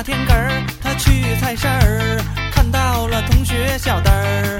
[0.00, 2.18] 大天根儿，他去菜市儿，
[2.50, 4.58] 看到了同学小灯儿。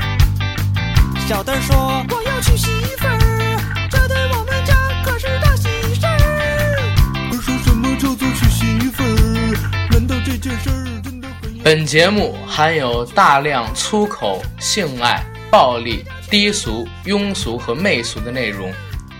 [1.26, 6.76] 小灯儿说：“我要娶媳妇儿，这对我们家可是大喜事儿。”
[7.32, 9.88] 可说什么叫做娶媳妇儿？
[9.90, 11.58] 难道这件事儿真的很？
[11.64, 18.70] 本节目含有大量粗口、性爱、暴力、低俗、庸俗和媚俗的内容，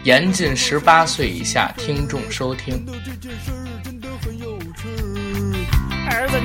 [0.03, 2.85] 严禁十八岁以下听众收听。
[3.07, 3.60] 这件事儿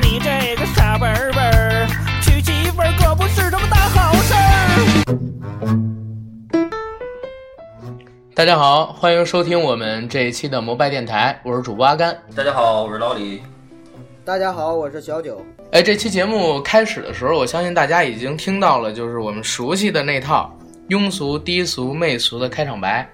[0.01, 1.87] 你这个傻笨笨儿，
[2.21, 4.39] 娶媳妇儿可不是什么大好事儿。
[8.33, 12.17] 大家好，欢迎收听我们这一期的摩拜电台，我是主播阿甘。
[12.35, 13.41] 大家好，我是老李。
[14.25, 15.43] 大家好，我是小九。
[15.71, 20.53] 哎，这期节目开始的时候，我相信大家已经听到了，就是我们熟悉的那套
[20.89, 23.07] 庸俗、低俗、媚俗的开场白，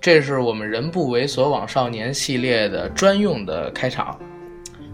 [0.00, 4.18] 这是我们“人不猥琐枉少年”系列的专用的开场，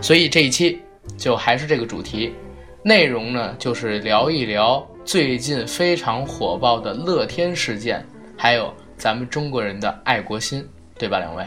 [0.01, 0.81] 所以这一期
[1.17, 2.35] 就还是这个主题，
[2.83, 8.05] 内容呢就是聊一聊最近非常火爆的乐天事件，
[8.37, 10.67] 还有咱们中国人的爱国心，
[10.99, 11.45] 对吧，两位？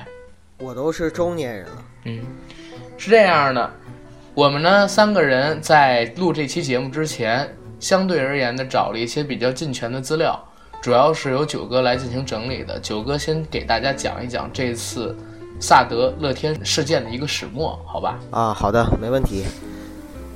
[0.59, 2.21] 我都是中年人了，嗯，
[2.97, 3.71] 是这样的，
[4.33, 10.41] 我们呢三个人在录这期节目之前，相对而言的找了一些比较尽全的资料，
[10.81, 12.79] 主要是由九哥来进行整理的。
[12.79, 15.17] 九哥先给大家讲一讲这次
[15.59, 18.19] 萨德乐天事件的一个始末，好吧？
[18.31, 19.45] 啊，好的，没问题。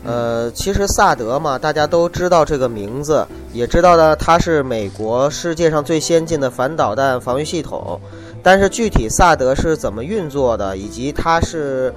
[0.05, 7.99] 呃，其实萨德嘛，大家都知道这个名字，也知道呢，它是美国世界上最先进的反导弹防御系统。
[8.41, 11.93] 但是具体萨德是怎么运作的，以及它是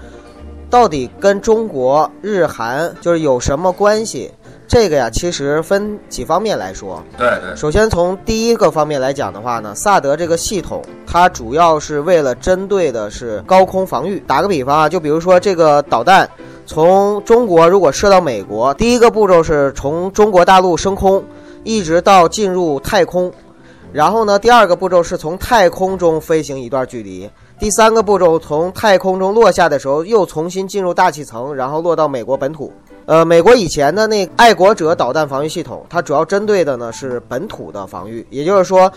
[0.68, 4.32] 到底跟中国、日韩就是有什么关系，
[4.70, 7.02] 这个呀，其实分几方面来说。
[7.18, 14.20] 对对，首先从第一个方面来讲的话呢，萨德这个系统它主要是为了针对的是高空防御。
[14.28, 16.30] 打个比方啊，就比如说这个导弹
[16.66, 21.20] 从中国如果射到美国，第一个步骤是从中国大陆升空，
[21.64, 23.32] 一直到进入太空，
[23.92, 27.28] 然后呢，第二个步骤是从太空中飞行一段距离。
[27.58, 32.72] 第三个步骤，从太空中落下的时候，又重新进入大气层，然后落到美国本土。
[33.10, 38.88] 呃，美国以前的那爱国者导弹防御系统，它主要针对的呢是本土的防御，也就是说，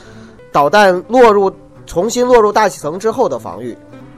[0.51, 1.51] 导弹落入
[1.87, 3.75] 重新落入大气层之后的防御。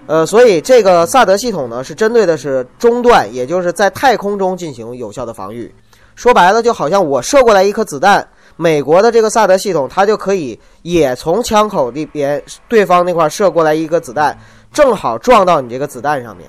[0.08, 5.74] 呃，所以这个萨德系统呢是针对的是中段，也就是在太空中进行有效的防御。
[6.14, 8.28] 说白了，就好像我射过来一颗子弹，
[8.58, 14.38] 美国的这个萨德系统，它就可以也从枪口那边对方那块射过来一个子弹，
[14.74, 16.46] 正好撞到你这个子弹上面，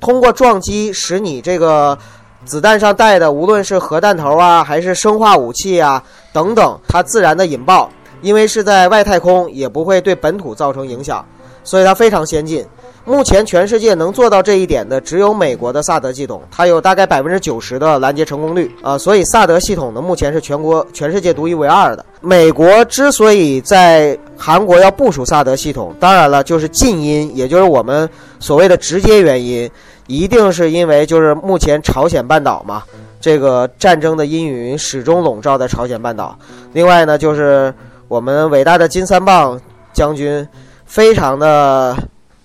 [0.00, 1.98] 通过撞击使你这个
[2.46, 6.02] 子弹上带的无论是核弹头啊，还是生化武器啊
[6.32, 7.90] 等等，它自然的引爆，
[8.22, 11.22] 因为是在外太空，也不会对本土造成影响，
[11.64, 12.64] 所以它非常先进。
[13.04, 22.04] 目前全世界能做到这一点的，只有美国的萨德系统，它有大概百分之九十的拦截成功率啊、所以萨德系统呢，目前是全国全世界独一无二的。
[22.20, 29.70] 美国之所以在韩国要部署萨德系统，当然了，就是近因，也就是我们所谓的直接原因，
[30.06, 32.84] 一定是因为就是目前朝鲜半岛嘛，
[33.20, 36.38] 这个战争的阴云始终笼罩在朝鲜半岛。
[36.72, 37.74] 另外呢，就是
[38.08, 39.60] 我们伟大的金三棒
[39.92, 40.46] 将军
[40.84, 41.96] 非常的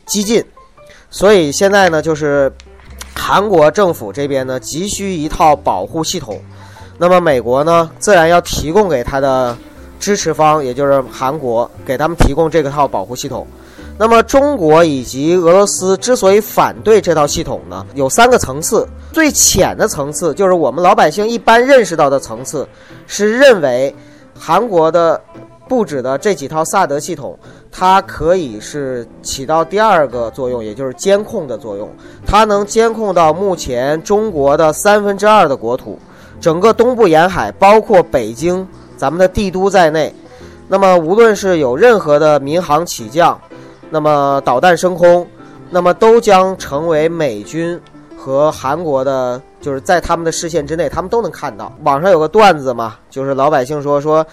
[0.05, 0.43] 激进，
[1.09, 2.51] 所以现在呢，就是
[3.15, 6.41] 韩国政府这边呢急需一套保护系统，
[6.97, 9.55] 那么美国呢自然要提供给他的
[9.99, 13.45] 支持方，也就是韩国，给他们提供这个套保护系统。
[14.01, 18.83] 那么中国以及俄罗斯之所以反对这套系统呢，有三个层次。
[19.13, 22.67] 最浅的层次就是我们老百姓一般认识到的层次，
[23.05, 23.95] 是认为
[24.35, 25.21] 韩国的
[25.69, 27.37] 布置的这几套萨德系统，
[27.71, 31.87] 它可以是起到第二个作用，也就是监控的作用。
[32.25, 35.99] 它能监控到目前中国的三分之二的国土，
[36.39, 40.11] 整个东部沿海，包括北京咱们的帝都在内。
[40.67, 43.39] 那么无论是有任何的民航起降，
[43.91, 45.27] 那么导弹升空，
[45.69, 47.79] 那么都将成为美军
[48.17, 51.71] 和韩国的，就是在他们的视线之内，他们都能看到。
[51.83, 54.25] 网上有个段子嘛，就是老百姓说说，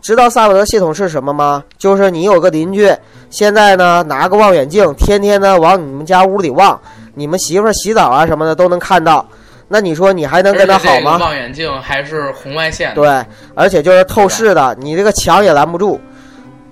[0.00, 1.64] 知道萨德系统是什么吗？
[1.76, 2.88] 就是你有个邻居，
[3.30, 6.80] 现在呢拿个望远镜，天天呢往你们家屋里望，
[7.14, 9.26] 你们媳妇儿洗澡啊什么的都能看到。
[9.66, 11.16] 那你说你还能跟他好吗？
[11.18, 13.24] 望远镜还是红外线，对，
[13.54, 16.00] 而且就是透视的，你这个墙也拦不住，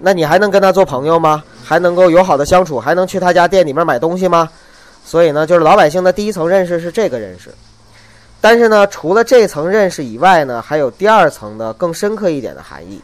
[0.01, 1.43] 那你还能跟他做朋友吗？
[1.69, 2.81] 还能够友好的相处？
[2.81, 4.49] 还能去他家店里面买东西吗？
[5.05, 7.53] 所以呢，就是老百姓的第一层认识是这个认识，
[8.41, 12.99] 但是呢，除了这层认识以外呢，还有第二层的更深刻一点的含义。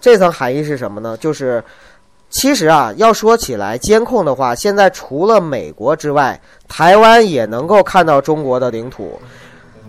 [0.00, 1.16] 这层含义是什么呢？
[1.18, 1.62] 就是
[2.28, 9.16] 其实啊，要说起来监控的话，现在除了美国之外，台湾也能够看到中国的领土。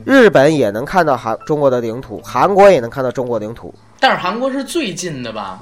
[0.05, 3.73] 日本也能看到韩中国的领土，韩国也能看到中国领土。
[3.99, 5.59] 但是韩国是最近的吧？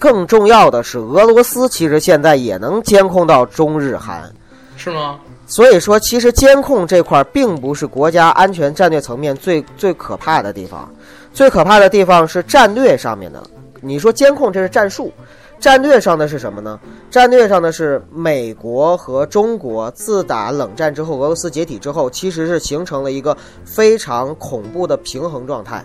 [0.00, 4.32] 更重要的是，俄罗斯其实现在也能监控到中日韩，
[4.76, 5.20] 是吗？
[5.46, 10.90] 所以说，其实监控这块并不是国家安全战略层面最最可怕的地方，
[11.34, 13.42] 最可怕的地方是战略上面的。
[13.82, 15.12] 你说监控这是战术，
[15.58, 16.80] 战略上的是什么呢？
[17.10, 25.84] 战略上的是美国和中国自打冷战之后，俄罗斯解体之后，其实是形成了一个非常恐怖的平衡状态。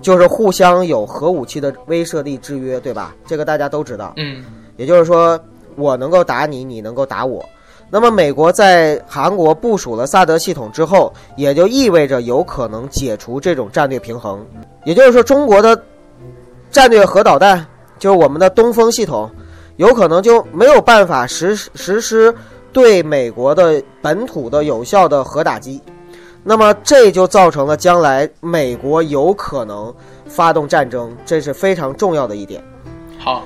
[0.00, 3.14] 就是互相有核武器的威慑力制约，对吧？
[3.26, 4.12] 这个大家都知道。
[4.16, 4.44] 嗯，
[4.76, 5.38] 也就是说，
[5.76, 7.44] 我能够打你，你能够打我。
[7.88, 14.44] 那么，美国在韩国部署了萨德系统之后，也就意味着有可能解除这种战略平衡。
[14.84, 15.80] 也就是说，中国的
[16.70, 17.64] 战略核导弹，
[17.98, 19.30] 就是我们的东风系统，
[19.76, 22.34] 有可能就没有办法实实施
[22.72, 25.80] 对美国的本土的有效的核打击。
[26.48, 29.92] 那么这就造成了将来美国有可能
[30.26, 32.62] 发动战争，这是非常重要的一点。
[33.18, 33.44] 好，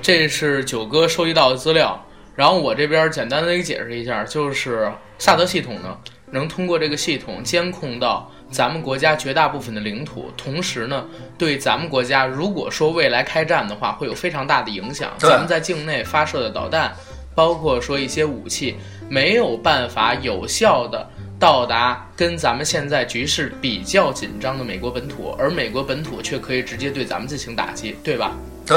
[0.00, 2.02] 这是九哥收集到的资料，
[2.34, 5.94] 然后我这边简单的给解释一下，就是萨德系统呢，
[6.30, 11.04] 能通过这个系统监控到咱们国家绝大部分的领土，同时呢，
[11.36, 15.10] 对咱们国家如果说未来开战的话，会有非常大的影响。
[15.18, 16.94] 咱们在境内发射的导弹，
[17.34, 18.74] 包括说一些武器，
[19.10, 21.06] 没有办法有效的。
[21.38, 28.32] 到达跟咱们现在局势比较紧张的美国本土，而美国本土却可以直接对咱们进行打击，对吧？
[28.66, 28.76] 对，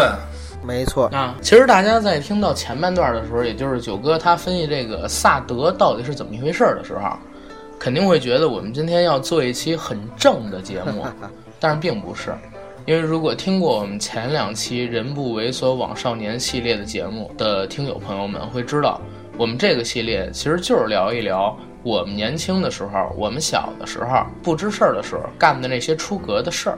[0.63, 1.07] 没错。
[1.07, 7.09] 啊，其实大家在听到前半段的时候，也就是九哥他分析这个萨德到底是怎么一回事的时候，
[7.79, 11.05] 肯定会觉得我们今天要做一期很正的节目，
[11.59, 12.31] 但是并不是，
[12.85, 19.01] 因为如果听过我们前两期“人不猥琐枉少年”系列的节目的听友朋友们会知道，
[19.35, 21.57] 我们这个系列其实就是聊一聊。
[21.83, 26.77] 我们年轻的时候，我们小的时候不知事儿的时候干的那些出格的事儿。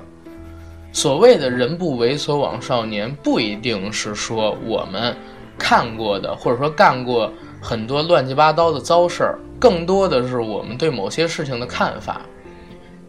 [0.92, 5.16] 所谓的人不猥琐枉少年，不一定是说我们
[5.58, 12.22] 看过的，或者说干过很多乱七八糟的糟事儿，更多的是我们对某些事情的看法。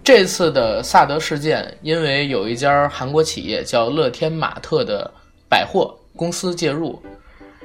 [0.03, 5.11] 这次的萨德事件，因为有一家韩国企业叫乐天玛特的
[5.49, 7.01] 百货公司介入。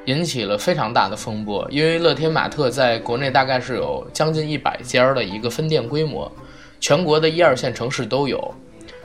[0.09, 6.31] 引起了非常大的风波，因为乐天玛特在国内大概是有将近一百家的一个分店规模，
[6.79, 8.51] 全国的一二线城市都有，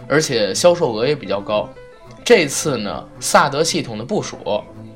[0.08, 1.68] 而且销售额也比较高。
[2.24, 4.38] 这次呢，萨德系统的部署，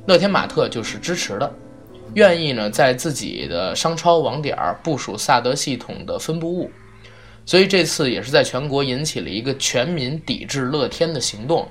[0.06, 1.52] 乐天玛特就是支持的，
[2.14, 6.70] 愿意呢在自己的商超网点部署萨德系统的分布物，
[7.44, 11.68] 所以这次也是在全国引起了一个全民抵制乐天的行动。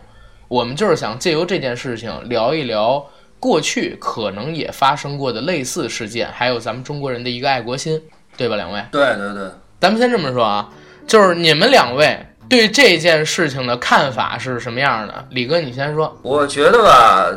[0.48, 3.04] 我们就是想借由这件事情聊一聊。
[3.40, 8.02] 过去可能也发生过的类似事件，还有咱们中国人的一个爱国心，
[8.36, 8.56] 对吧？
[8.56, 10.70] 两位，对对对，咱们先这么说啊，
[11.06, 15.26] 就是你们两位对这件事情的看法是什么样的？
[15.30, 16.18] 李哥，你先说。
[16.24, 17.30] 我觉得吧，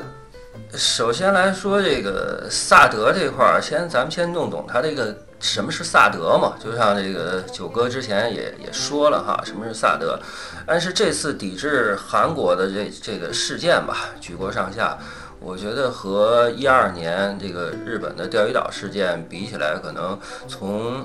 [0.75, 6.55] 首先来说这个萨德这块儿，先咱们先弄懂它这个什么是萨德嘛。
[6.59, 10.19] 就像这个九哥之前也也说了哈，什么是萨德。
[10.67, 14.97] 但是这次抵制韩国的这这个事件吧，举国上下。
[15.43, 21.05] 我觉得和一二年这个日本的钓鱼岛事件比起来，可能从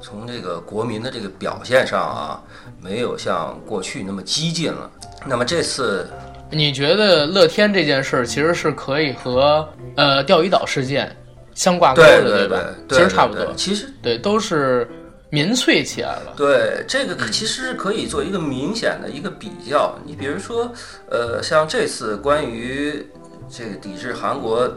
[0.00, 2.42] 从这个国民的这个表现上啊，
[2.80, 4.90] 没有像过去那么激进了。
[5.24, 6.06] 那么这次，
[6.50, 11.16] 你觉得乐天这件事其实是可以和呃钓鱼岛事件
[11.54, 12.60] 相挂钩的，对吧？
[12.88, 13.54] 其实差不多。
[13.54, 14.88] 其实对，都是
[15.30, 16.34] 民粹起来了。
[16.36, 19.96] 对，这个其实是可以做一个明显的一个比较。
[20.04, 20.70] 你比如说，
[21.08, 23.06] 呃，像这次关于。
[23.50, 24.68] 这个抵制韩国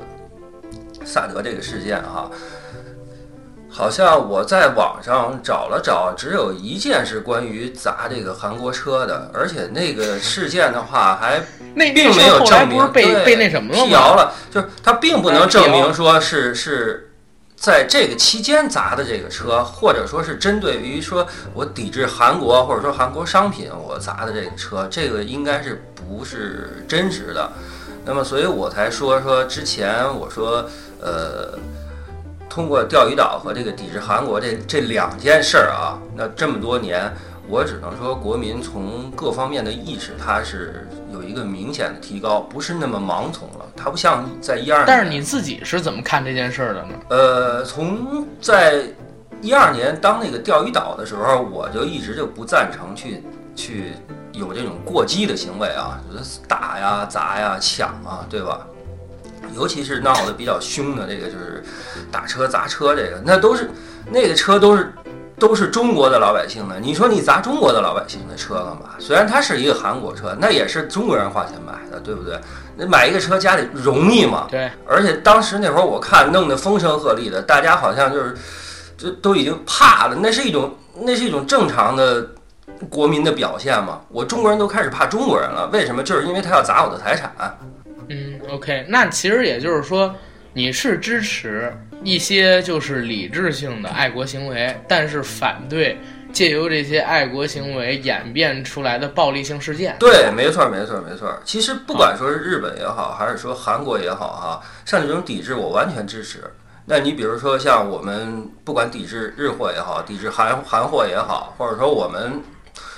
[1.03, 2.29] 萨德这个事件哈，
[3.69, 11.41] 好像我在网上找了找，只有一件是关于砸这个韩国车的，而且那个事件的话还
[11.75, 17.11] 并没有证明被被那什么辟谣了，就是他并不能证明说是是
[17.55, 27.51] 在这个期间砸的这个车，或者说是针对于说我抵制韩国或者说韩国商品我砸的这个车，这个应该是不是真实的。
[28.05, 30.63] 那么，所以我才说说之前我说，
[31.01, 31.57] 呃，
[32.47, 37.11] 通过钓鱼岛和这个抵制韩国这这两件事儿啊，那这么多年，
[37.49, 43.65] 我只能说国民从各方面的意识，它是有一个明显的提高，不是那么盲从了。
[43.75, 44.85] 它不像在一二年。
[44.85, 46.89] 但是你自己是怎么看这件事儿的呢？
[47.09, 48.83] 呃，从在
[49.41, 53.23] 一二年当那个钓鱼岛的时候，我就一直就不赞成去
[53.55, 53.93] 去。
[54.37, 58.61] 有这种过激的行为啊，就是打呀、砸呀、抢啊，对吧？
[59.55, 61.63] 尤其是闹得比较凶的这个，就是
[62.11, 63.69] 打车砸车这个，那都是
[64.11, 64.91] 那个车都是
[65.39, 68.95] 都是中国的老百姓的，你说你砸中国的老百姓的车干嘛？
[68.99, 72.39] 虽然它是一个韩国车，那也是中国人花钱买的，对不对？
[72.75, 74.47] 那买一个车家里容易吗？
[74.49, 78.35] 对，而且当时那会儿我看弄得风声鹤唳的，大家好像就是，
[78.97, 80.15] 就都已经怕了。
[80.15, 82.27] 那是一种，那是一种正常的
[82.89, 84.01] 国民的表现嘛。
[84.09, 86.03] 我中国人都开始怕中国人了，为什么？
[86.03, 87.31] 就是因为他要砸我的财产。
[88.09, 90.13] 嗯，OK，那其实也就是说，
[90.53, 95.97] 你是支持一些就是理智性的爱国行为，但是反对
[96.31, 99.95] 借由这些爱国行为演变出来的暴力性事件。
[99.99, 101.35] 对，没错，没错，没错。
[101.43, 106.43] 其实不管说是日本也好，还是说韩国也好，哈，像这种抵制，我完全支持。
[106.85, 112.39] 那你比如说像我们不管抵制日货也好，抵制韩韩货也好，或者说我们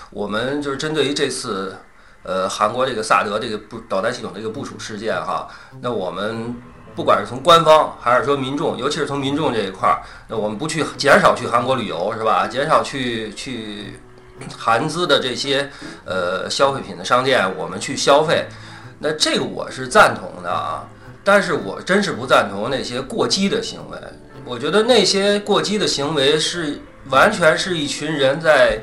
[0.09, 1.75] 我们就是针对于这次
[2.23, 5.47] 呃韩国这个萨德这个部导弹系统这个部署事件哈，
[5.81, 6.55] 那我们
[6.95, 12.47] 不管是从官方还是说民众，尤其是从民众这一块儿，那我们不去减少去韩国旅游是吧？
[12.47, 13.99] 减少去去
[14.57, 15.69] 韩资的这些
[16.05, 18.47] 呃消费品的商店，我们去消费，
[18.99, 20.87] 那这个我是赞同的啊。
[21.23, 23.97] 但是我真是不赞同那些过激的行为。
[24.45, 28.79] 我觉得那些过激的行为是完全是一群人在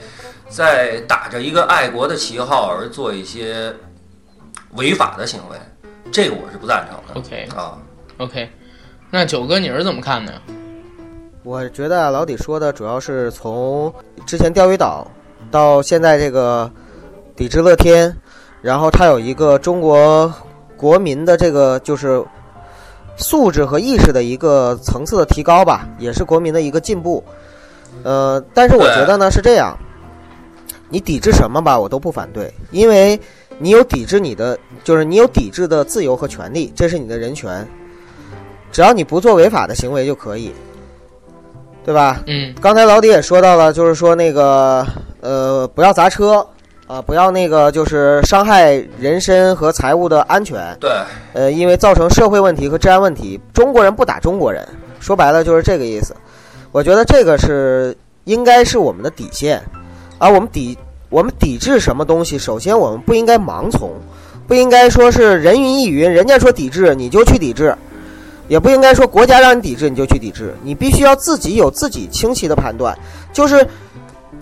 [0.48, 3.74] 在打着一个爱国的旗号而做一些
[4.76, 5.56] 违法的行为，
[6.12, 7.20] 这个我是不赞成的。
[7.20, 7.78] OK 啊
[8.18, 8.48] ，OK，
[9.10, 10.32] 那九哥你是怎么看的？
[11.42, 13.92] 我觉得啊老底说的主要是从
[14.26, 15.06] 之前钓鱼岛
[15.50, 16.70] 到现在这个
[17.36, 18.16] 抵制乐天，
[18.62, 20.32] 然后他有一个中国
[20.76, 22.24] 国民的这个就是
[23.16, 27.22] 素质和意识的一个层次的提高吧，也是国民的一个进步。
[28.02, 29.76] 呃，但是我觉得呢是这样，
[30.94, 33.18] 你抵制什么吧，我都不反对，因为
[33.58, 37.66] 你有抵制你的，就是你有抵制的自由和权利，这是你的人权，
[38.70, 40.52] 只要你不做违法的行为就可以。
[41.84, 42.22] 对吧？
[42.28, 44.86] 嗯刚才老李也说到了，就是说那个
[45.20, 46.46] 呃，不要砸车
[46.86, 50.90] 啊、不要那个就是伤害人身和财物的安全，对，
[51.32, 53.40] 呃，因为造成社会问题和治安问题。
[53.52, 54.66] 中国人不打中国人，
[55.00, 56.14] 说白了就是这个意思。
[56.72, 59.62] 我觉得这个是应该是我们的底线，
[60.18, 60.76] 而我们抵
[61.14, 63.92] 我们抵制什么东西，首先我们不应该盲从，
[64.48, 67.72] 不应该说是人云亦云，人家说抵制你就去抵制。
[68.48, 72.98] 也不应该说国家让你抵制你就去抵制，你必须要自己有自己清晰的判断，
[73.32, 73.64] 就是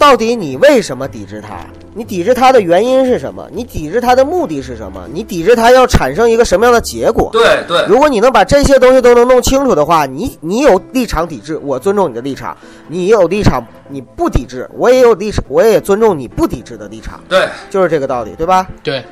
[0.02, 1.60] 到底你为什么抵制它？
[1.94, 3.48] 你抵制它的原因是什么？
[3.52, 5.06] 你抵制它的目的是什么？
[5.12, 7.30] 你抵制它要产生一个什么样的结果？
[7.32, 12.52] 对对，如果你能把这些东西都能弄清楚的话，你你有立场抵制，我尊重你的立场；
[12.88, 18.66] 你有立场你不抵制，我也有立场，我也尊重你不抵制的立场，对，就是这个道理，对吧？
[18.82, 19.04] 对，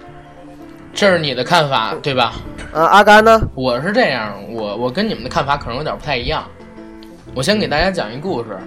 [0.92, 2.32] 这是你的看法对吧？
[2.72, 3.40] 呃，阿甘呢？
[3.54, 6.42] 我是这样，我我跟你们的看法可能有点不太一样。
[7.32, 8.58] 我先给大家讲一故事，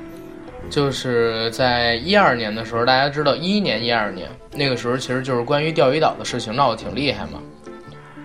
[0.70, 7.40] 就是在一二年的时候，大家知道一一年、一二年那个时候，其实就是关于钓鱼岛的事情闹得挺厉害嘛。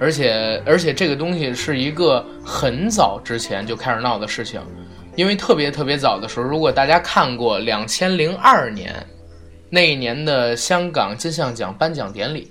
[0.01, 4.61] 而且而且这个东西是一个很早之前就开始闹的事情，
[5.17, 8.95] 因为特别特别早的时候，如果大家看过两千零二年
[9.69, 12.51] 那一年的香港金像奖颁奖典礼，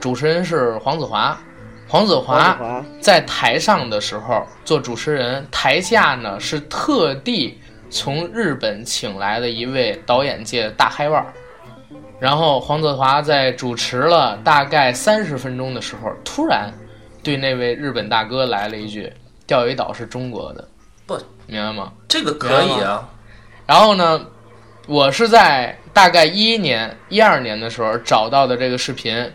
[0.00, 1.38] 主持人是黄子华。
[1.86, 7.59] 黄子华在台上的时候做主持人，台下呢是特地
[7.90, 11.32] 从日本请来的一位导演界的大嗨腕儿。
[12.18, 16.72] 然后黄子华在主持了大概三十分钟的时候，突然
[17.22, 19.12] 对那位日本大哥来了一句
[19.46, 20.68] ：“钓鱼岛是中国的。”
[21.06, 21.92] 不，明白吗？
[22.06, 23.08] 这个可以啊，
[23.66, 24.26] 然后呢，
[24.86, 29.32] 我是在大概一一年、一二年的时候找到的这个视频，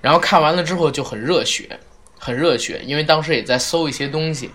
[0.00, 1.78] 然后看完了之后就很热血，
[2.18, 4.50] 很热血，因为当时也在搜一些东西。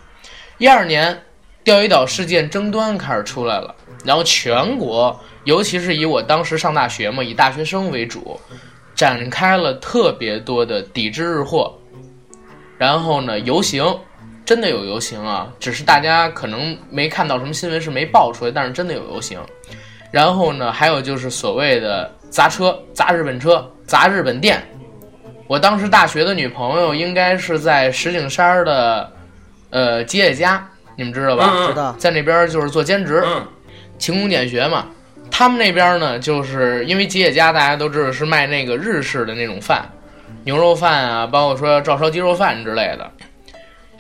[0.57, 1.21] 一二年，
[1.67, 8.39] 钓鱼岛事件争端开始出来了，然后全国，尤其是以我当时上大学嘛，以大学生为主，
[8.95, 11.77] 展开了特别多的抵制日货，
[12.77, 13.83] 然后呢，游行。
[14.45, 19.37] 真的有游行啊，只是大家可能没看到什么新闻是没爆出来，但是真的有游行。
[20.09, 24.65] 然后呢，还有就是所谓的砸车、砸日本车、砸日本店。
[25.47, 29.11] 我当时大学的女朋友应该是在石景山的，
[29.69, 30.65] 呃吉野家，
[30.97, 31.49] 你们知道吧？
[31.49, 33.47] 嗯知道在那边就是做兼职，嗯，
[33.97, 34.87] 勤工俭学嘛。
[35.31, 39.87] 他们那边呢，就是因为吉野家大家都知道是卖那个日式的那种饭，
[40.43, 43.09] 牛肉饭啊，包括说照烧鸡肉饭之类的。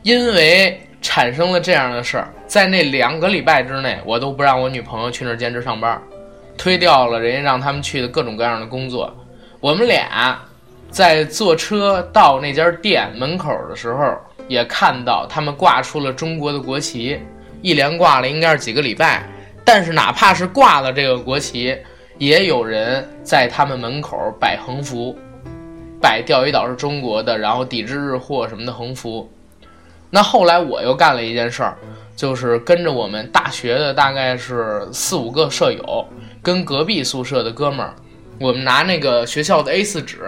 [0.03, 6.01] 因为产生了这样的事儿，在那两个礼拜之内，我都不让我女朋友去那儿兼职上班，
[6.57, 9.13] 推掉了人家让他们去的各种各样的工作。
[9.59, 10.39] 我们俩
[10.89, 17.19] 在坐车到那家店门口的时候，也看到他们挂出了中国的国旗，
[17.61, 19.27] 一连挂了应该是几个礼拜。
[19.65, 21.77] 但是哪怕是挂了这个国旗，
[22.17, 25.17] 也有人在他们门口摆横幅，
[26.01, 29.29] 摆钓鱼岛是中国的，然后抵制日货什么的横幅。
[30.09, 31.77] 那后来我又干了一件事儿，
[32.15, 36.07] 就是跟着我们大学的大概是四五个舍友，
[36.41, 37.93] 跟隔壁宿舍的哥们儿，
[38.39, 40.19] 我们拿那个学校的 A4 纸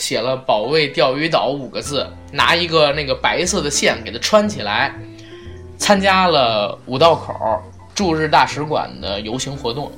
[0.00, 4.92] 写了“保卫钓鱼岛”五个字，拿一个那个白色的线给它穿起来，
[5.76, 7.34] 参加了五道口
[7.94, 9.92] 驻日大使馆的游行活动。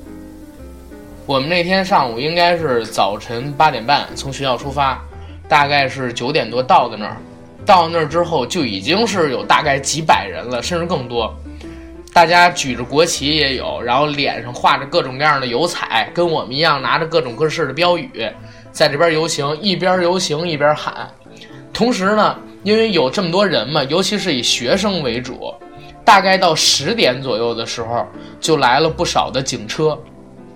[1.25, 5.01] 我们那天上午应该是早晨八点半从学校出发，
[5.47, 7.15] 大概是九点多到的那儿。
[7.65, 11.33] 到那儿之后就已经是有大概几百人了，甚至更多。
[12.11, 18.29] 大家举着国旗也有，然后脸上画着各种各样的油彩，跟我们一样拿着各种各式的标语，
[18.73, 21.07] 在这边游行，一边游行一边喊。
[21.71, 25.53] 同时呢，因为有这么多人嘛，尤其是以学生为主，
[26.03, 28.05] 大概到十点左右的时候，
[28.41, 29.97] 就来了不少的警车，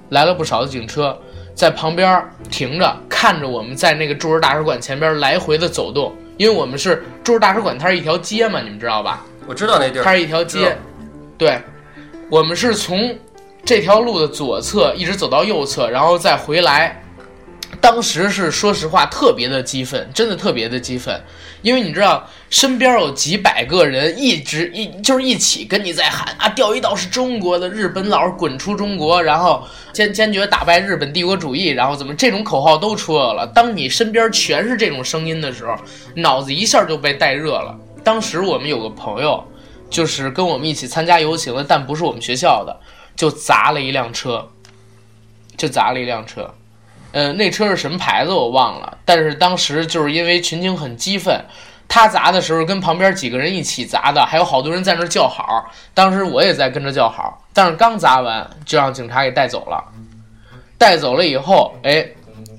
[0.09, 1.17] 来了不少的警车，
[1.53, 6.11] 在旁边停着，看着我们在那个驻日大使馆前边来回的走动。
[6.37, 9.25] 因为我们是驻日大使馆，它是一条街嘛，你们知道吧？
[9.47, 10.75] 我知道那地儿，它是一条街，
[11.37, 11.59] 对，
[12.29, 13.15] 我们是从
[13.63, 16.99] 这条路的左侧一直走到右侧，然后再回来。
[17.81, 21.21] 当时是说实话特别的激愤，真的特别的激愤，
[21.61, 33.47] 因为你知道身边有几百个人一直一就是一起跟你在喊啊，钓鱼岛是中国的，日本佬滚出中国，然后坚坚决打败日本帝国主义，然后怎么这种口号都出来了。
[33.47, 35.75] 当你身边全是这种声音的时候，
[36.15, 37.77] 脑子一下就被带热了。
[38.03, 39.43] 当时我们有个朋友，
[39.89, 42.79] 就是跟我们一起参加游行的，但不是我们学校的，
[43.15, 44.47] 就砸了一辆车，
[45.57, 46.53] 就砸了一辆车。
[47.11, 51.43] 呃，那车是什么牌子我忘了，但是当时就是因为群情很激愤，
[51.87, 55.71] 他砸的时候跟旁边几个人一起砸的，还有好多人在那叫好。
[55.93, 59.83] 当时我也在跟着叫好，但是刚砸完就让警察给带走了。
[60.77, 62.05] 带走了以后，哎，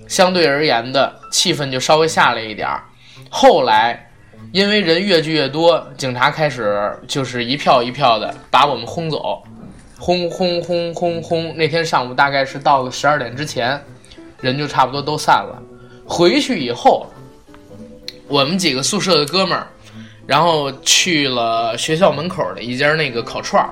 [0.09, 2.83] 相对而言的气氛就稍微下来一点儿。
[3.31, 4.09] 后来
[4.51, 9.43] 因为人越聚越多，警察开始就是一票一票的把我们轰走，
[9.99, 11.55] 轰轰轰轰轰。
[11.57, 13.81] 那天上午大概是到了十二点之前。
[14.41, 15.63] 人就差不多都散了。
[16.07, 17.07] 回去以后，
[18.27, 19.67] 我们几个宿舍的哥们儿，
[20.27, 23.71] 然后去了学校门口的一家那个烤串儿，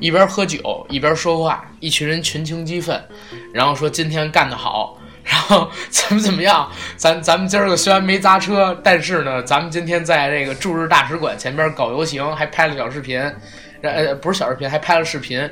[0.00, 3.00] 一边喝酒一边说话，一群人群情激愤，
[3.52, 13.20] 然后说今天干得好，然后怎么怎么样，咱咱们今儿个虽然没砸车，但是呢，咱们今天在这个驻日大使馆前边搞游行，还拍了小视频，
[13.82, 15.48] 呃，不是小视频，还拍了视频，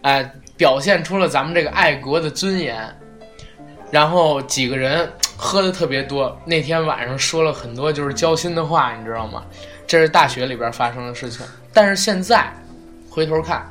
[0.00, 2.96] 哎、表现出了咱们这个爱国的尊严。
[3.92, 9.44] 然后几个人喝的特别多，那天晚上说了很多就是交心的话，你知道吗？
[9.86, 11.44] 这是大学里边发生的事情。
[11.74, 12.50] 但是现在
[13.10, 13.70] 回头看，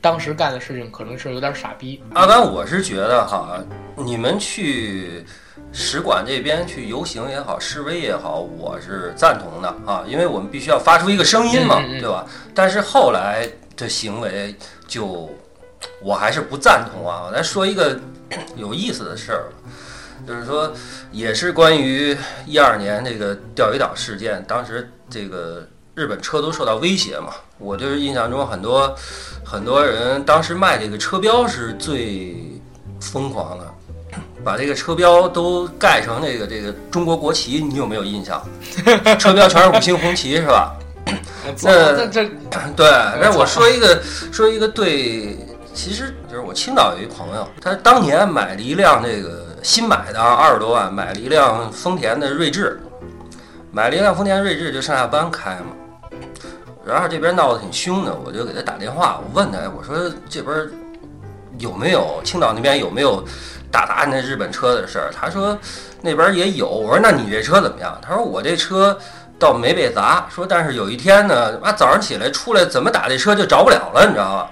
[0.00, 2.00] 当时干的事情可能是有点傻逼。
[2.14, 3.58] 阿甘，我是觉得哈，
[3.96, 5.24] 你们去
[5.72, 12.24] 使馆这边去游行也好，示威也好，我是赞同的啊，因为我们必须要发出一个声音嘛，嗯嗯嗯对吧？
[12.54, 13.44] 但是后来
[13.76, 14.54] 的行为
[14.86, 15.28] 就，
[16.00, 17.22] 我还是不赞同啊。
[17.26, 17.98] 我来说一个
[18.56, 19.44] 有意思的事儿，
[20.26, 20.72] 就是说，
[21.10, 27.32] 也是关于一二年这个钓鱼岛事件，当时这个日本车都受到威胁嘛。
[27.58, 28.94] 我就是印象中很多
[29.44, 32.36] 很多人当时卖这个车标是最
[33.00, 33.64] 疯狂的，
[34.44, 38.40] 把这个车标都盖成这个这个中国国旗，你有没有印象？
[39.18, 40.76] 车标全是五星红旗是吧？
[41.64, 42.30] 那这这
[42.76, 42.86] 对，
[43.20, 45.36] 那我说一个说一个对，
[45.74, 52.78] 其实就是我青岛有一朋友，他当年买了一辆这个新买的啊，二十多万买了一辆丰田的锐志，
[53.72, 56.10] 买了一辆丰田锐志就上下班开嘛。
[56.84, 60.68] 然后这边闹得挺凶的，我就给他打电话，我问他，我说这边
[61.58, 63.24] 有没有青岛那边有没有
[63.70, 65.10] 打砸那日本车的事儿？
[65.10, 65.58] 他说
[66.02, 66.68] 那边也有。
[66.68, 67.98] 我说那你这车怎么样？
[68.02, 68.98] 他说我这车
[69.38, 74.50] 倒没被砸，说但是有一天呢，妈早上起来出来怎么打这车就着不了了，你知道吧？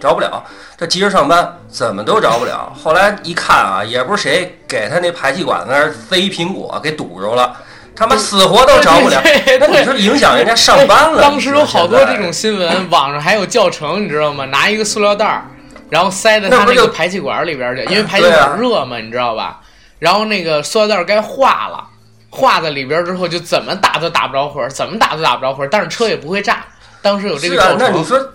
[0.00, 0.42] 着不了，
[0.76, 2.72] 这急着上班，怎么都着不了。
[2.82, 7.54] 后来一看啊，也不是谁给他那排气管子那儿塞一苹果给堵着了，
[7.94, 9.22] 他妈死活都着不了。
[9.60, 11.20] 那你说影响人家上班了？
[11.22, 14.44] 当时有好多这种新闻，网上还有教程，你知道吗？
[14.46, 15.44] 拿一个塑料袋儿，
[15.90, 19.60] 然后塞在他那个排气管里边去，因为排气管热嘛，你知道吧？
[19.98, 21.84] 然后那个塑料袋儿该化了，
[22.28, 26.64] 化在里边之后，就怎么打都打不着火，怎么打都打不着火，但是车也不会炸。
[27.00, 28.32] 当时有这个教，是啊那你程，说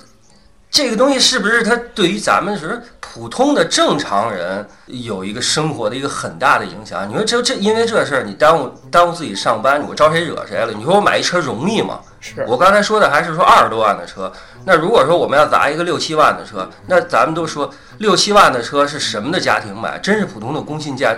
[0.70, 7.08] 这个东西是不是它对于咱们是普通的正常人有一个生活的一个很大的影响？
[7.10, 10.72] 你说这这因为这事儿你耽误耽误自己上班，我招谁惹谁了？
[10.74, 12.00] 你说我买一车容易吗？
[12.20, 14.32] 是我刚才说的还是说二十多万的车，
[14.66, 19.98] 那如果说我们要砸一个六七万的车，那咱们都说六七万的车是什么的家庭买？
[20.00, 21.16] 真是普通的工薪家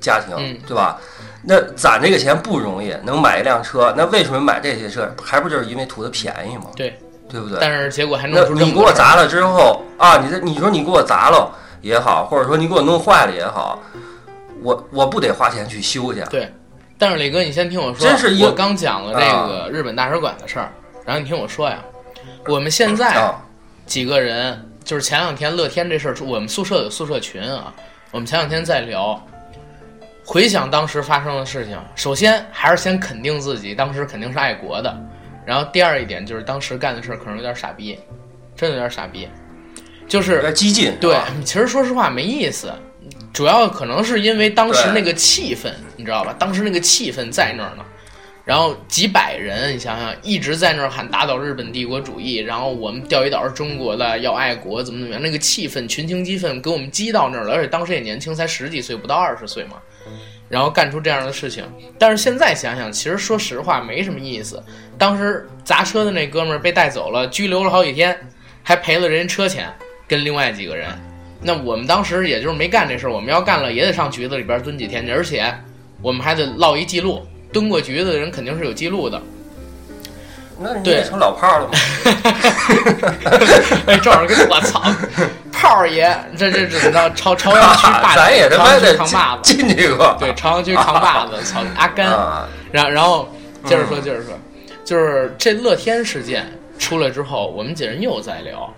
[0.00, 0.98] 家庭，嗯对吧？
[1.44, 5.14] 那攒这个钱不容易，能买一辆车，那为什么买这些车？
[5.22, 6.64] 还不就是因为图它便宜吗？
[6.74, 7.58] 对，对不对？
[7.60, 13.80] 但是结果还那弄出这你给我砸了之后啊，你这你说你给我砸了也好，或者说你给我弄坏了也好，
[14.62, 16.22] 我我不得花钱去修去？
[16.30, 16.52] 对，
[16.98, 20.72] 但是磊哥，你先听我说，真是我刚讲了这个日本大使馆的事儿，
[21.04, 21.78] 然后你听我说呀，
[22.46, 23.40] 我们现在啊，
[23.86, 27.72] 几个人，就是前两天乐天这事儿，我们宿舍有宿舍群啊，
[28.10, 29.20] 我们前两天在聊，
[30.24, 34.94] 回想当时发生的事情，首先还是先肯定自己当时肯定是爱国的，
[35.48, 37.98] 然后第二一点就是当时干的事儿可能有点傻逼，
[38.54, 39.26] 真的有点傻逼，
[40.06, 42.70] 就是激进，对， 其实说实话没意思，
[43.32, 46.36] 主要可能是因为当时那个气氛，你知道吧？
[46.38, 47.84] 当时那个气氛在那儿呢，
[48.44, 59.76] 然后几百人，你想想一直在那儿喊打倒日本帝国主义，然后我们钓鱼岛是中国的，要爱国，怎么怎么样，那个气氛群情激愤给我们激到那儿了，而且当时也年轻，才十几岁，不到二十岁嘛。
[60.48, 61.64] 然后干出这样的事情，
[61.98, 64.62] 但是现在想想，其实说实话没什么意思。
[64.96, 68.18] 当时砸车的那哥们儿被带走了，拘留了好几天，
[68.62, 69.68] 还赔了人车钱，
[70.06, 70.88] 跟另外几个人。
[71.40, 75.54] 那我们当时也就是没干这事儿，我们要干了也得上局子里边蹲几天去，而且
[76.02, 77.24] 我们还得落一记录。
[77.52, 79.22] 蹲过局子的人肯定是有记录的。
[80.60, 81.72] 那你对也成老炮儿了吗？
[83.86, 84.82] 哎，正好跟我操，
[85.58, 92.06] 炮爷，这这怎么着 朝朝阳区 霸咱也他妈的扛把子，进去过，对，朝阳区扛把子， 操阿甘。
[92.06, 93.28] 啊，然然后
[93.64, 94.38] 接着说，嗯接着说，
[94.84, 96.46] 就是这乐天事件
[96.78, 98.72] 出来之后，我们几人又在聊，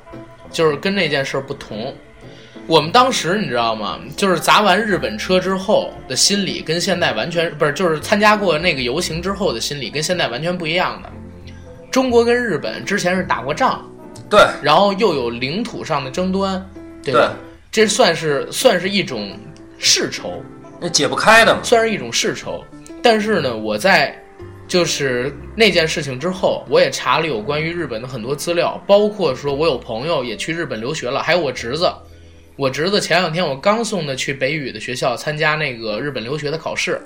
[0.50, 1.94] 就是跟那件事不同。
[2.66, 3.98] 我们当时你知道吗？
[4.16, 11.10] 就是砸完日本车之后的心理，跟现在完全不是，就是参加过那个游行之后的心理，跟现在完全不一样的。
[11.90, 13.84] 中国跟日本之前是打过仗，
[14.30, 16.64] 对然后又有领土上的争端，
[17.02, 17.34] 对吧？
[17.72, 19.36] 这算是算是一种
[19.78, 20.42] 世仇，
[20.80, 21.60] 那解不开的嘛。
[21.62, 22.64] 算是一种世仇。
[23.02, 24.16] 但是呢，我在
[24.68, 31.90] 就是那件事情之后，我也查了有关于日本的很多资料，包括说我有朋友也去日本留学了，还有我侄子。
[32.56, 37.00] 我侄子前两天我刚送他去北语的学校参加那个日本留学的考试。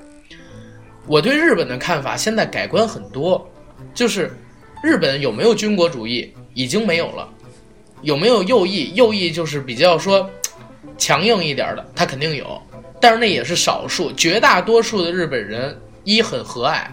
[1.07, 3.47] 我对日本的看法现在改观很多，
[3.95, 4.37] 就是
[4.83, 7.29] 日本有没有军国主义已经没有了，
[8.03, 8.95] 有没有右翼？
[8.95, 10.31] 右翼就是比较说
[10.97, 12.62] 强硬一点的，他肯定有，
[13.01, 16.87] 但是那也是少数，绝大多数的日本人一很和蔼，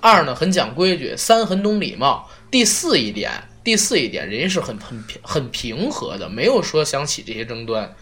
[0.00, 3.30] 二呢很讲规矩，三很懂礼貌，第四一点，
[3.64, 7.94] 第四一点，人家是很很平很平和的，没有说想起这些争端。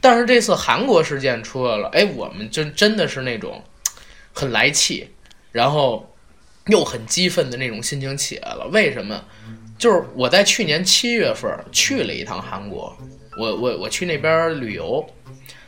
[0.00, 3.64] 但是这次韩国事件出来了，哎，我们真真的是那种
[4.34, 5.08] 很来气，
[5.50, 6.14] 然后
[6.66, 8.68] 又很激愤的那种心情起来了。
[8.70, 9.24] 为什么？
[9.78, 12.96] 就是我在去年七月份去了一趟韩国，
[13.38, 15.04] 我我我去那边旅游，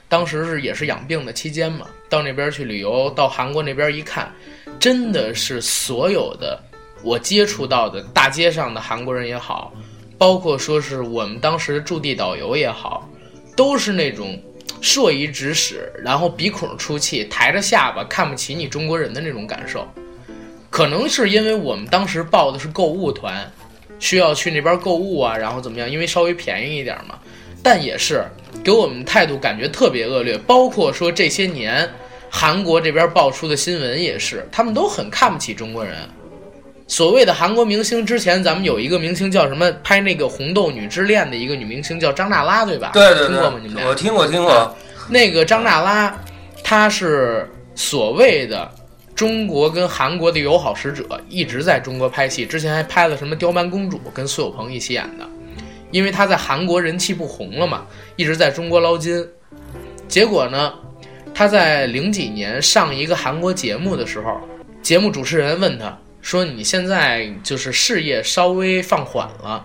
[0.08, 4.32] 当时是也是养病的期间嘛，到那边去旅游，到韩国那边一看，
[4.78, 6.58] 真的是所有的
[7.02, 9.72] 我接触到的大街上的韩国人也好，
[10.16, 13.08] 包括说是我们当时的驻地导游也好，
[13.56, 14.40] 都是那种
[14.80, 19.86] 硕夷直使，然后鼻孔出气，抬着下巴看不起你中国人的那种感受。
[20.70, 23.50] 可能是因为我们当时报的是购物团，
[23.98, 25.90] 需要去那边购物啊，然后怎么样？
[25.90, 27.18] 因为稍微便宜一点嘛。
[27.62, 28.24] 但也是
[28.62, 31.88] 给我们态度感觉特别恶劣，包括说这些年
[32.30, 35.96] 韩国这边爆出的新闻也是，他们都很看不起中国人。
[36.86, 42.92] 所谓的韩国明星，之前咱们有一个明星叫什么，拍那个《红豆女之恋》的一个女明星叫张娜拉，对吧？
[42.94, 43.58] 对对听过吗？
[43.60, 44.76] 你们对，俩我听过听过。
[45.08, 46.16] 那个张娜拉，
[46.62, 48.70] 她是所谓的
[49.16, 52.44] 中国跟韩国的友好使者，一直在中国拍戏。
[52.44, 55.26] 之前还拍了什么《刁蛮公主》，跟苏有朋一起演的。
[55.90, 59.26] 因为他在韩国人气不红了嘛，一直在中国捞金。
[60.06, 60.74] 结果呢，
[61.32, 64.38] 他在零几年上一个韩国节目的时候，
[64.82, 69.64] 节目主持人问他说：“你现在就是事业稍微放缓了，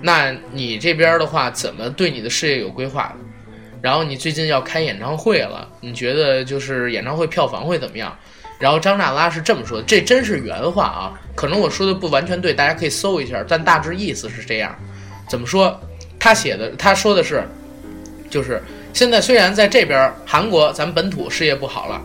[0.00, 3.12] 那你这边的话，怎么对你的事业有规划？”
[3.82, 8.16] 然后你最近要开演唱会了，你觉得就是演唱会票房会怎么样？
[8.58, 14.74] 然后张娜拉是这么说的，这真是原话啊，可能我说的不完全对，大家可以搜一下，但大致意思是这样。
[15.28, 15.78] 怎么说？
[16.18, 17.46] 他写的，他说的是，
[18.30, 22.00] 就是现在虽然在这边韩国咱们本土事业不好了，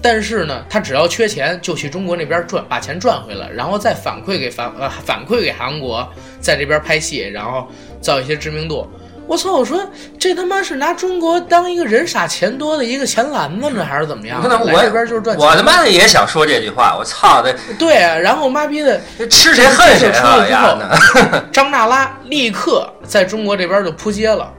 [0.00, 6.08] 但是呢，他只要缺钱，就去中国那边赚，把钱赚回来，然后再反馈给反呃反馈给韩国，
[6.40, 7.68] 在这边拍戏，然后
[8.00, 8.88] 造一些知名度。
[9.30, 9.52] 我操！
[9.52, 9.80] 我说
[10.18, 14.42] 这他妈是拿中国当一个人傻钱多的一个钱篮子呢，还是怎么样？
[14.42, 15.46] 可能我这边就是赚钱。
[15.46, 17.54] 我他妈的也想说这句话，我操的！
[17.78, 20.44] 对，然后妈逼的吃谁恨谁啊！
[20.48, 24.52] 呀，张娜拉立刻在中国这边就扑街了，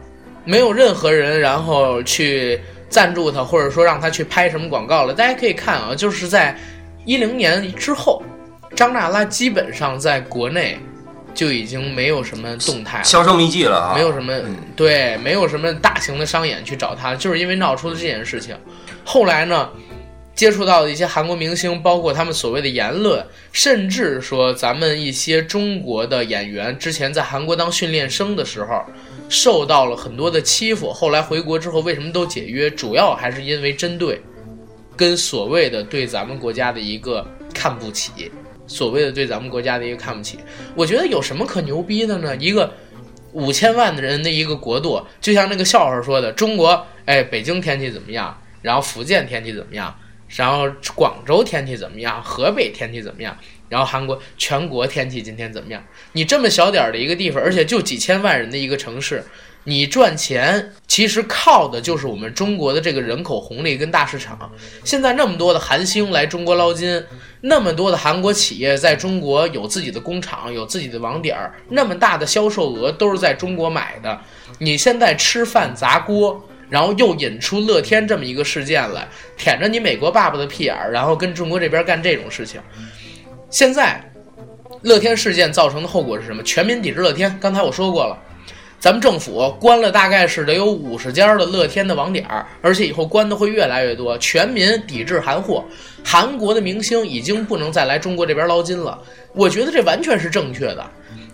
[0.45, 5.13] 没有任何人然后去赞助他，或者说让他去拍什么广告了。
[5.13, 6.57] 大家可以看啊，就是在
[7.03, 8.23] 一零年之后，
[8.73, 10.79] 张娜拉基本上在国内。
[11.33, 13.93] 就已经没有什么动态，销声匿迹了啊！
[13.95, 14.33] 没有什么
[14.75, 18.55] 对，没有什么大型的商演去找他，就是因为闹出了这件事情。
[19.03, 19.69] 后来呢，
[20.35, 28.83] 接触到的一些韩国明星，包括他们所谓的言论，甚至说咱们一些中国的演员，之前在韩国当训练生的时候，
[29.29, 30.91] 受到了很多的欺负。
[30.91, 32.69] 后来回国之后，为什么都解约？
[32.69, 34.21] 主要还是因为针对
[34.95, 38.31] 跟所谓的对咱们国家的一个看不起。
[38.71, 40.39] 所谓的对咱们国家的一个看不起，
[40.75, 42.35] 我觉得有什么可牛逼的呢？
[42.37, 42.73] 一个
[43.33, 48.35] 五千万的人的一个国度，就像那个笑话说的，中国，哎，北京天气怎么样？
[48.61, 49.93] 然后福建天气怎么样？
[50.29, 52.21] 然后广州天气怎么样？
[52.23, 53.37] 河北天气怎么样？
[53.67, 55.83] 然后韩国全国天气今天怎么样？
[56.13, 59.23] 你这么小点儿的一个地方，而且就几千万人的一个城市。
[59.65, 64.51] 你赚钱其实靠的就是我们中国的这个人口红利跟大市场。
[64.83, 67.03] 现在那么多的韩星来中国捞金，
[67.41, 74.19] 那么多的韩国企业在中国有自己的工厂、有自己的网点儿，那么大的销售额都是在中国买的。
[74.59, 82.61] 你现在吃饭砸锅，然后又引出乐天这么一个事件来，舔着你美国爸爸的屁眼儿，然后跟中国这边干这种事情。
[83.49, 83.99] 现在，
[84.83, 86.43] 乐天事件造成的后果是什么？
[86.43, 87.35] 全民抵制乐天。
[87.41, 88.17] 刚才我说过了。
[88.81, 94.17] 咱们政府关了大概是得有五十家的乐天的网点儿，而且以后关的会越来越多。
[94.17, 95.63] 全民抵制韩货，
[96.03, 98.99] 韩国的明星已经不能再来中国这边捞金了。
[99.33, 100.83] 我觉得这完全是正确的。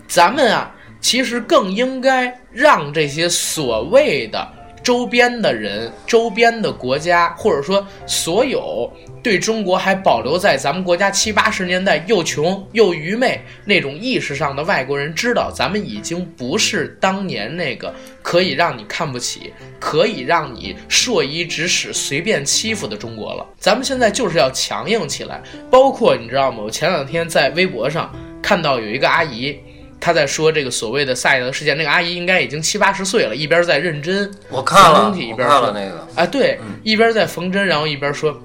[0.06, 4.46] 咱们啊，其实更应该让这些所谓的。
[4.82, 8.90] 周边的人、周边的国家，或者说所有
[9.22, 23.46] 对中国还保留在咱们国家七八十年代又穷又愚昧那种意识上的外国人，知道咱们已经不是当年那个可以让你看不起、可以让你硕衣指使、随便欺负的中国了。
[23.58, 25.42] 咱们现在就是要强硬起来。
[25.70, 26.62] 包括你知道吗？
[26.62, 29.58] 我前两天在微博上看到有一个阿姨。
[30.00, 38.40] 他在说这个所谓的赛德事件，那个阿姨应该已经七八十岁了，一边在认真我看了，一边看了那个，啊，对，一边在缝针，然后一边说，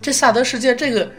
[0.00, 1.10] 这萨德事件，这个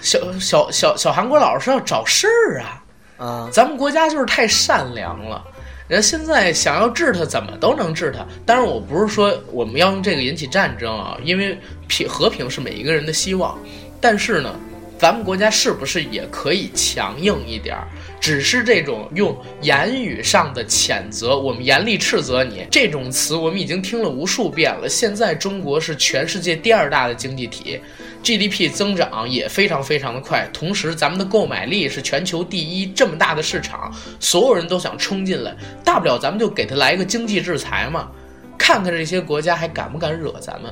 [0.00, 2.82] 小小小小韩国佬是要找事儿啊，
[3.18, 5.44] 啊，咱们国家就是太善良了，
[5.86, 8.24] 人现在想要治他，怎么都能治他。
[8.46, 13.58] 当然，我不是说我们要用这个引起战争啊，因为平和平是每一个人的希望，
[14.00, 14.54] 但是呢，
[14.98, 17.86] 咱们国家是不是也可以强硬一点儿？
[18.20, 24.86] 只是这种用言语上的谴责，我们严厉斥责你这种词，我们已经听了无数遍了。
[24.86, 27.80] 现在中国是全世界第二大的经济体
[28.22, 38.10] ，GDP 增长也非常非常的快，同时咱们的购买力是全球第一，这么大的市场，所有人都想冲进来，大不了咱们就给他来一个经济制裁嘛，
[38.58, 40.70] 看看这些国家还敢不敢惹咱们。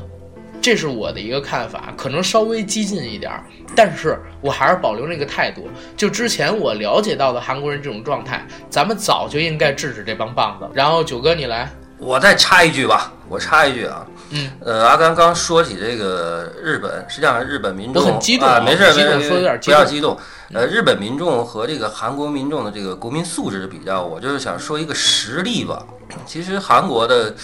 [0.69, 3.43] 这是我的一个看法，可能稍微激进一点儿，
[3.75, 5.67] 但是我还是保留那个态度。
[5.97, 10.69] 就之前我了解到的韩国人这种状态，咱们早就应该制止这帮棒子。
[10.75, 20.19] 然后九哥你来，我再插一句吧，我插一句啊，嗯，呃，阿甘刚说起这个日本，实际上日本民众我很激动啊，没事没事，说有点不要激动。
[20.53, 25.83] 呃，日本民众和这个韩国民众的这个国民素质比较，我就是想说一个实例吧。
[26.27, 27.35] 其实韩国的。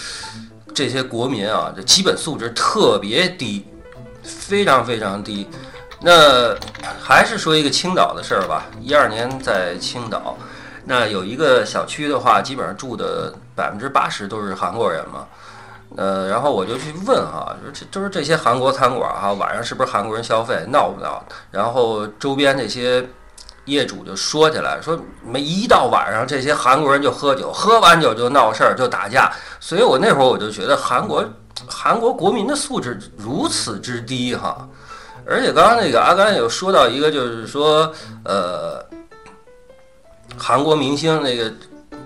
[0.74, 3.64] 这些国民啊，这基本素质特别低，
[4.22, 5.48] 非常非常低。
[6.00, 6.54] 那
[7.00, 8.66] 还是说一个青岛的事儿吧。
[8.80, 10.36] 一二年在青岛，
[10.84, 15.26] 那有一个小区的话，基本上住的百分之八十都是韩国人嘛。
[15.96, 21.24] 呃，然后我就去问哈，说这就是这些韩国餐馆哈，晚上是不是韩国人消费，闹不闹？
[21.50, 23.08] 然后周边这些。
[23.66, 29.32] 业主就说起来，说每一到晚上，这些韩国人就喝酒，喝完酒就闹事儿，就打架。
[29.60, 31.24] 所以我那会儿我就觉得韩国
[31.66, 34.68] 韩国国民的素质如此之低哈。
[35.26, 37.92] 而且刚刚那个阿甘有说到一个，就是说
[38.24, 38.84] 呃，
[40.36, 41.52] 韩国明星那个。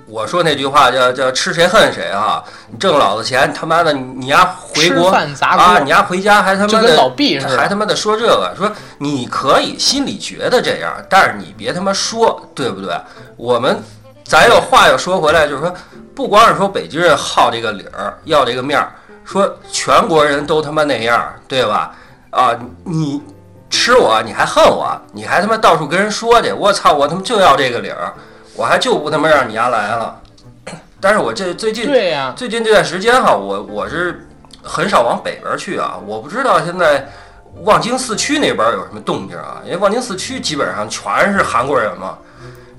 [0.08, 2.42] 我说那句话叫叫吃谁恨谁啊！
[2.70, 5.78] 你挣老子钱，他妈的你丫回国啊！
[5.80, 6.96] 你丫回家还他妈的
[7.56, 12.98] 还他妈的说这个，说你可以心里觉得这样，但是你别他妈说，对不对？
[13.36, 13.82] 我们
[14.24, 15.74] 咱要话又说回来，就是说，
[16.14, 18.90] 不光是说北京人好这个理儿，要这个面儿，
[19.24, 21.94] 说全国人都他妈那样，对吧？
[22.30, 23.20] 啊，你
[23.68, 28.14] 吃我，你还恨我，你还他妈到处跟人说去，我操，我他妈就要这个理儿，
[28.58, 30.20] 我还就不他妈让你丫来了。
[31.00, 34.28] 但是我这最近对呀、最近这段时间哈，我我是
[34.62, 37.08] 很少往北边去啊，我不知道现在
[37.62, 42.18] 望京四区那边有什么动静啊，因为望京四区基本上全是韩国人嘛。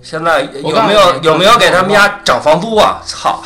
[0.02, 3.02] 现在有没有有没有给他们家涨房租啊？
[3.06, 3.42] 操！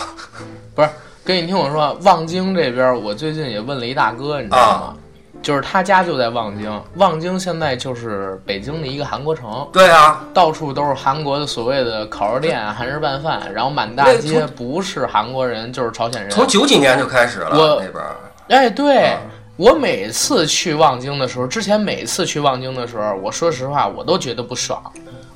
[0.76, 0.89] 不是，
[1.24, 4.96] 跟你听我说，望京这边，我最近也问了一大哥，你知道吗？
[5.44, 16.32] 就是他家就在望京，望京现在就是北京的一个韩国城，对啊，到处都是韩国的所谓的烤肉店、韩式拌饭，然后满大街不是韩国人就是朝鲜人。
[16.32, 18.16] 从九几年就开始了我那边儿。
[18.48, 19.20] 哎，对、啊
[19.56, 24.82] 我每次去望京的时候，之前每次去望京的时候，我说实话，我都觉得不爽。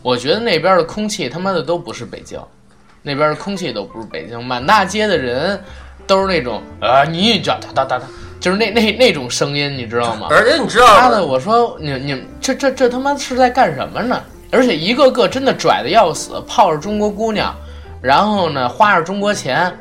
[0.02, 2.39] 我觉得那边的空气他妈的都不是北京，
[3.04, 5.62] 那边的空气都不是北京，满大街的人
[6.08, 8.06] 都是那种啊，你这哒哒哒哒，
[8.39, 10.28] 就是那那那种声音，你知道吗？
[10.32, 14.20] 而且你知妈的，我说你你这这这他妈是在干什么呢？
[14.50, 17.54] 而且一个个真的拽的要死，泡着中国姑娘，
[18.02, 19.78] 然后呢花着中国钱，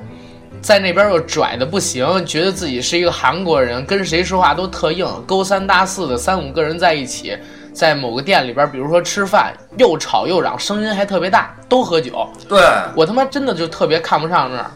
[0.61, 7.39] 在那边又拽的不行，觉得自己是一个韩国人，跟谁说话都特硬，勾三搭四的三五个人在一起，
[7.73, 12.59] 在某个店里边，比如说吃饭，又吵又嚷，声音还特别大，都喝酒，对，
[12.97, 14.71] 我他妈真的就特别看不上那儿。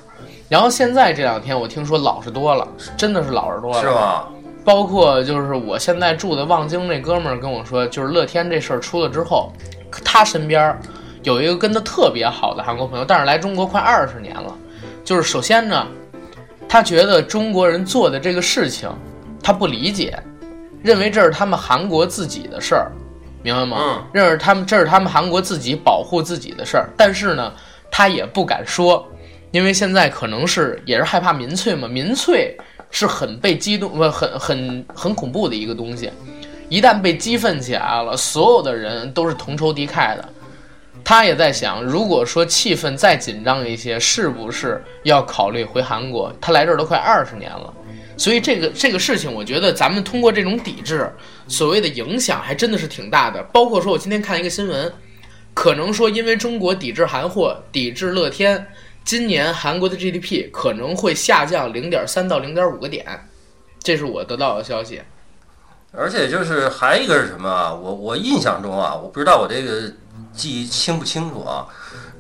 [0.51, 4.25] 然后现在这两天我听说老实多了，真的是老实多了，是吗？
[4.65, 9.53] 包括就是我现在住的望京那哥们儿跟我说，就是乐天这事儿出了之后，
[10.05, 10.77] 他身边
[11.23, 14.53] 有一个跟他特别好的韩国朋友，但是来中国快二十年了。
[15.05, 15.87] 就是首先呢，
[16.69, 18.91] 他觉得中国人做的这个事情，
[19.41, 20.19] 他不理解，
[20.83, 22.91] 认为这是他们韩国自己的事儿，
[23.41, 23.77] 明白吗？
[23.83, 27.53] 嗯认为他们这是他们韩国自己保护自己的事儿，但是呢，
[27.89, 29.07] 他也不敢说，
[29.51, 32.57] 因为现在可能是也是害怕民粹嘛，民粹
[32.91, 36.11] 是很被激动不很很很恐怖的一个东西，
[36.69, 40.29] 一旦被激愤起来了，所有的人都是同仇敌忾的。
[41.03, 46.33] 他也在想，如果说气氛再紧张一些，是不是要考虑回韩国？
[46.41, 47.73] 他来这儿都快二十年了，
[48.17, 51.11] 所以这个这个事情，我觉得咱们通过这种抵制，
[51.49, 53.43] 所谓的影响还真的是挺大的。
[53.45, 54.93] 包括说我今天看一个新闻，
[55.55, 58.65] 可能说因为中国抵制韩货、抵制乐天，
[59.05, 63.29] 今年韩国的 GDP 可能会下降零点三到零点五个点，
[63.83, 65.03] 这是我得到的消息。
[65.93, 67.75] 而且就是还一个是什么啊？
[67.75, 69.93] 我我印象中啊，我不知道我这个
[70.33, 71.67] 记忆清不清楚啊。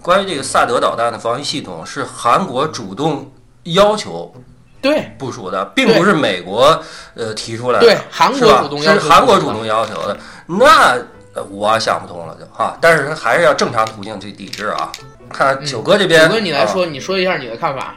[0.02, 3.30] 关于这个萨德导弹的防御系统，是韩国主动
[3.64, 4.34] 要求
[4.82, 6.82] 对，部署的，并不是美国
[7.14, 7.86] 呃提出来的。
[7.86, 10.18] 对韩国主动要求是韩国主动要求的。
[10.46, 10.98] 那
[11.34, 14.90] 呃我想不通了就哈，但是还是要正常途径去抵制啊。
[15.30, 17.94] 看九哥这边，九哥你来说，啊你说一下你的看法。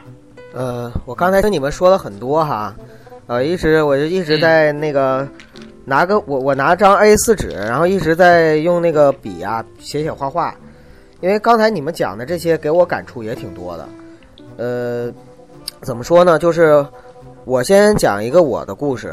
[0.54, 2.74] 呃，我刚才听你们说了很多哈，
[3.26, 5.26] 呃，一直我就一直在那个、
[5.84, 10.54] 拿个我我拿张 A 4纸，然后一直在用那个笔啊写写画画，
[11.20, 13.88] 因为刚才你们讲的这些给我感触也挺多的。
[14.56, 15.12] 呃，
[15.82, 16.38] 怎么说呢？
[16.38, 16.86] 就是
[17.44, 19.12] 我先讲一个我的故事，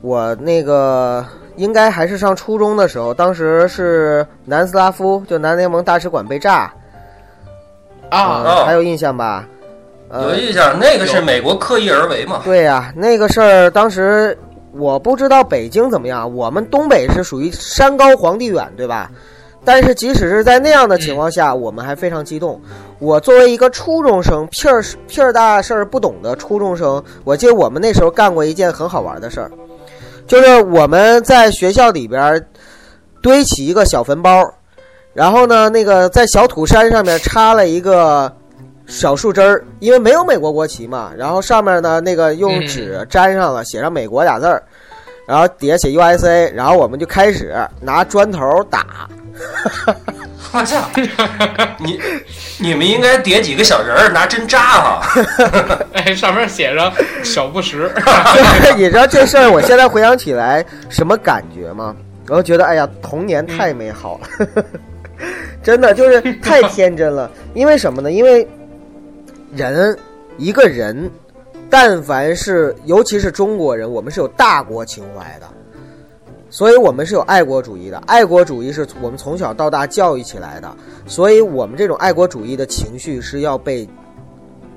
[0.00, 6.74] 我那个应该还是上初中的时候，当时是南斯拉夫就南联盟大使馆被炸
[8.18, 9.48] 啊，哦还有印象吧？
[10.08, 12.42] 呃有印象，那个是美国刻意而为嘛？
[12.44, 14.36] 对呀、那个事儿当时
[14.72, 19.10] 我不知道北京怎么样，我们东北是属于山高皇帝远，对吧？
[19.64, 22.60] 但是即使是在那样的情况下，我们还非常激动。
[22.98, 29.50] 我作为一个初中生，屁儿屁儿大事儿不懂的初中生，我记得我们那时候干过一件很好玩的事儿，
[30.26, 32.44] 就是我们在学校里边儿
[33.22, 34.42] 堆起一个小坟包，
[35.14, 38.34] 然后呢，那个在小土山上面插了一个
[38.86, 44.62] 小树枝儿，因为没有美国国旗嘛，然后上面呢那个用纸粘上了，写上美国俩字儿，
[45.26, 49.08] 然后底下写 USA，然后我们就开始拿砖头打，
[50.52, 50.78] 我操！
[51.78, 52.00] 你
[52.58, 55.02] 你们应该叠几个小人儿，拿针扎哈。
[55.92, 57.90] 哎，上面写着小布什。
[58.76, 61.94] 你知道这事儿我现在回想起来什么感觉吗？
[62.28, 64.64] 我就觉得哎呀，童年太美好了，
[65.62, 67.30] 真的就是太天真了。
[67.54, 68.10] 因为什么呢？
[68.10, 68.46] 因为
[69.54, 69.96] 人
[70.38, 71.10] 一个人，
[71.70, 75.46] 但凡是尤其是中国人，我们是有大国情怀的，
[76.50, 77.98] 所以我们是有爱国主义的。
[78.06, 80.74] 爱国主义是我们从小到大教育起来的，
[81.06, 83.88] 所以我们这种爱国主义的情绪是要被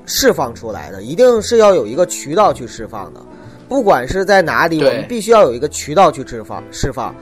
[0.06, 3.22] 释放出来的，一定是要有一个渠道去释放的。
[3.68, 7.16] 不管是在哪里，我们必须要有一个渠道去释放释放。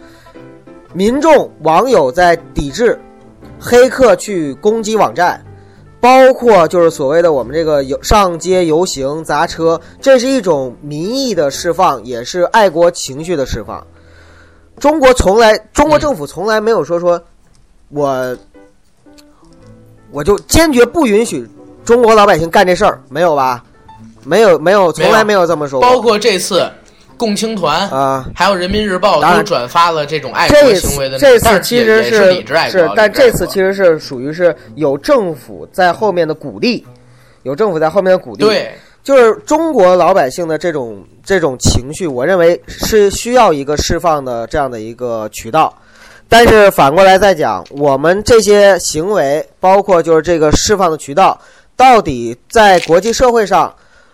[0.93, 2.99] 民众网友在抵制，
[3.65, 5.41] 黑客去攻击网站，
[6.01, 13.87] 包括就是所谓的我们这个游上街游行砸车，这是一种民意的释放，也是爱国情绪的释放。
[14.77, 17.21] 中国从来，中国政府从来没有说说，
[17.87, 18.37] 我
[20.11, 21.47] 我就坚决不允许
[21.85, 23.63] 中国老百姓干这事儿，没有吧？
[24.25, 25.89] 没有，没有，从来没有这么说过。
[25.89, 26.69] 包括这次
[27.23, 36.85] 共青团啊，还有人民日报都转发了这种爱国这行为的次这次其实是理智爱国，是，但这次其实是属于是有政府在后面的鼓励，
[37.43, 45.73] 有政府在后面的鼓励。，对就是中国老百姓的这种这种情绪，我认为是需要一个释放的这样的一个渠道。
[46.27, 51.39] 但是反过来再讲，我们这些行为，包括就是这个释放的渠道，
[51.75, 53.73] 到底在国际社会上，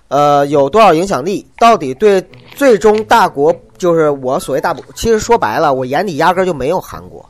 [0.09, 1.49] 呃，有多少影响力？
[1.57, 2.21] 到底对
[2.55, 7.25] 最终大国，就是我所谓大国，其实说白了，我眼里压根儿就没有韩国。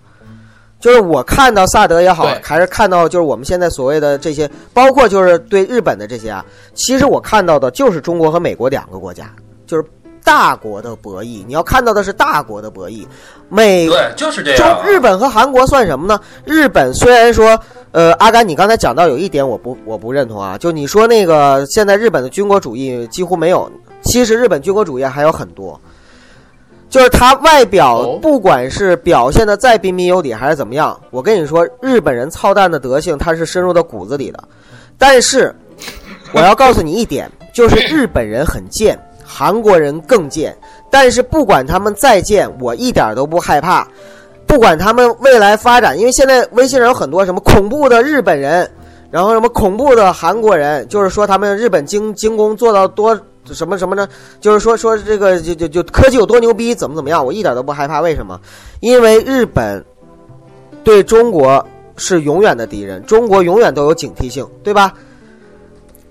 [0.79, 9.29] 就是我看到萨德也好，还是看到就是我们现在所谓的这些，包括就是对日本的这些啊，其实我看到的就是中国和美国两个国家，
[9.67, 9.83] 就是
[10.23, 11.43] 大国的博弈。
[11.45, 13.05] 你要看到的是大国的博弈，
[13.49, 14.87] 美对，就是这样中样。
[14.87, 16.17] 日本和韩国算什么呢？
[16.45, 17.59] 日本虽然说，
[17.91, 23.71] 呃，阿甘，你刚才讲到有一点我不我不认同啊，就你说那个现在日本的军国主义几乎没有，
[24.03, 25.79] 其实日本军国主义还有很多，
[26.87, 34.43] 就是他外表哦不管是表现的再彬彬有礼还是怎么样，我跟你说，日本人操蛋的德性他是深入到骨子里的，
[34.97, 35.53] 但是
[36.31, 40.55] 我要告诉你一点，就是日本人很贱，韩国人更贱。
[40.91, 43.87] 但是不管他们再贱，我一点都不害怕。
[44.49, 48.67] 不管他们未来发展，因为现在微信上有很多什么恐怖的日本人，
[49.11, 53.15] 然后什么恐怖的韩国人，就是说他们日本精精工做到多
[53.51, 54.09] 什么什么呢？
[54.41, 58.01] 就是说说这个就就就科技有多牛逼，怎么怎么样，我一点都不害怕。
[58.01, 58.41] 为什么？
[58.79, 59.85] 因为日本
[60.83, 61.63] 对中国
[61.95, 64.91] 是永远的敌人，中国永远都有警惕性，对吧？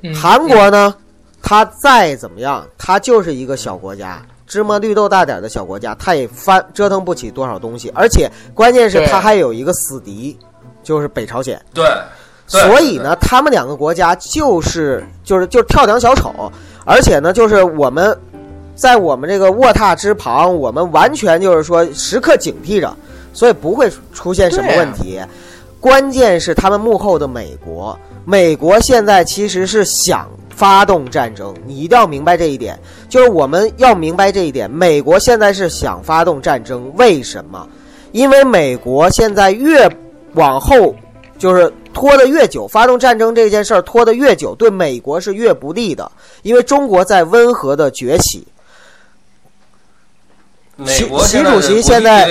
[0.03, 0.95] 嗯韩国呢，
[1.43, 10.37] 它再怎么样，它就是一个小国家，芝麻绿豆大点儿的小国家，他也翻折腾不起多少东西，而且关键是对它还有一个死敌，
[10.83, 11.61] 就是北朝鲜。
[11.75, 11.85] 对，
[12.51, 16.51] 对所以呢，他们两个国家就是就是就是跳梁小丑，
[16.87, 18.19] 而且呢，就是我们
[18.75, 22.97] 在我们这个卧榻之旁，我们完全就是说时刻警惕着，
[23.35, 25.21] 所以不会出现什么问题。
[25.81, 32.79] 关键是他们幕后的美国，美国现在其实是想发动战争，你一定要明白这一点。
[33.09, 37.67] 就是我们要明白这一点，美国现在是想发动战争，为什么？
[38.13, 39.89] 因为美国现在越
[40.35, 40.95] 往后
[41.39, 46.11] 就是拖得越久，发动战争这件事儿拖得越久，对美国是越不利的，
[46.43, 48.47] 因为中国在温和的崛起。
[50.87, 52.25] 习现在的主席现在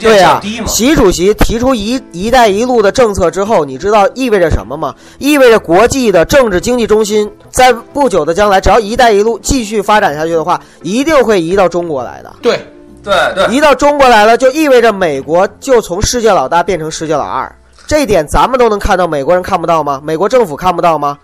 [0.00, 0.66] 对呀、降低嘛。
[0.66, 4.94] 习主席提出“一一带一路”的政策之后，你知道意味着什么吗？
[5.18, 12.34] 意味着国际的政治经济中心在不久的将来，只要“一带一路”继续发展下去的话，一定会移到中国来的。
[12.42, 12.60] 对
[13.02, 17.50] 对对，移到中国来了，就意味着美国就从世界老大变成世界老二。
[17.86, 20.00] 这一点咱们都能看到，美国人看不到吗？
[20.04, 21.18] 美国政府看不到吗？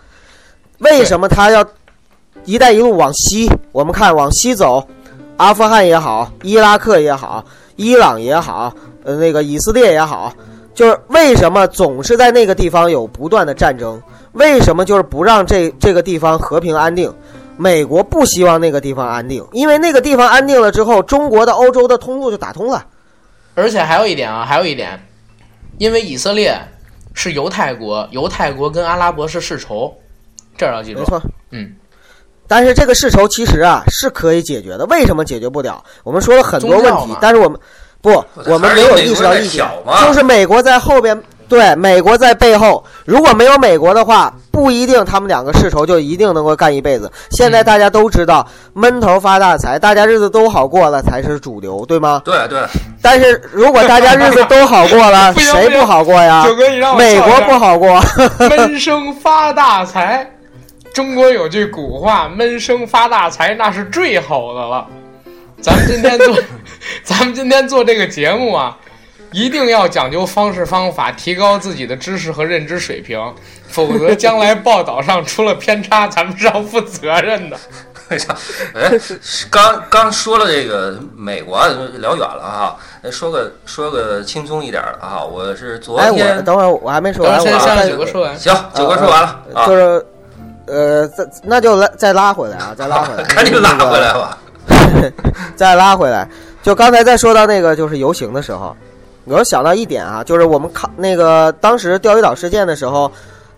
[0.79, 1.63] 为什么他要
[2.47, 3.51] “一带一路”往西？
[3.73, 4.87] 我们看往西走，
[5.41, 7.43] 阿富汗也好，伊拉克也好，
[7.77, 8.71] 伊朗也好，
[9.05, 10.31] 呃，那个以色列也好，
[10.75, 13.99] 就是为什么总是在那个地方有不断的战争？
[14.33, 17.11] 为什么就是不让这这个地方和平安定？
[17.57, 22.85] 美国不希望那个地方安定，因为那个地方安定了之后，中国的欧洲的通路就打通了。
[23.55, 25.03] 而且还有一点啊，还有一点，
[25.79, 26.55] 因为以色列
[27.15, 29.95] 是犹太国，犹太国跟阿拉伯是世仇，
[30.59, 31.07] 这儿要记住没。
[31.07, 31.19] 错，
[31.51, 31.75] 嗯，
[32.51, 35.81] 但是这个世仇其实啊是可以解决的，为什么解决不了？
[36.03, 37.57] 我们说了很多问题但是我们
[38.03, 38.11] 不，
[38.47, 39.65] 我们没有意识到一点
[40.05, 42.83] 就是美国在后边，对，美国在背后。
[43.05, 47.09] 如果没有美国的话，不一定他们两个世仇就一定能够干一辈子。
[47.31, 52.21] 现在大家都知道，闷头发大财，大家日子都好过了才是主流，对吗？
[52.25, 52.63] 对对，
[53.01, 56.43] 但是如果大家日子都好过了， 不谁不好过呀？
[56.45, 58.03] 九哥，你让我美国笑一下不好过。
[58.49, 60.29] 闷声发大财。
[61.01, 64.87] 中国有句古话，闷声发大财那是最好的了。
[65.59, 66.37] 咱们今天做，
[67.03, 68.77] 咱们今天做这个节目啊，
[69.33, 73.19] 一定要讲究方式方法，提高自己的知识和认知水平，
[73.67, 77.57] 否则将来报道上出了偏差，咱们是要负责任的。
[78.11, 78.37] 哎呀，
[78.75, 78.91] 哎，
[79.51, 81.67] 刚刚说了这个美国
[81.99, 87.41] 聊远了哈，哎说个说个轻松一点的啊，我是昨哎，我天等会儿我还没说完。
[87.41, 90.07] 行，九哥说完了啊，就，是
[90.67, 94.39] 呃，再那就拉再拉回来啊，再拉回来 赶紧拉回来吧。
[95.57, 96.29] 再拉回来。
[96.63, 98.77] 就刚才再说到那个就是游行的时候，
[99.25, 103.11] 我又想到一点啊，就是我们看那个当时钓鱼岛事件的时候，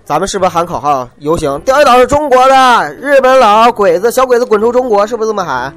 [0.04, 1.60] 咱们是不是喊口号游行？
[1.60, 5.74] 钓鱼岛是中国的，日本佬鬼子小鬼子滚出中国，是不是这么喊？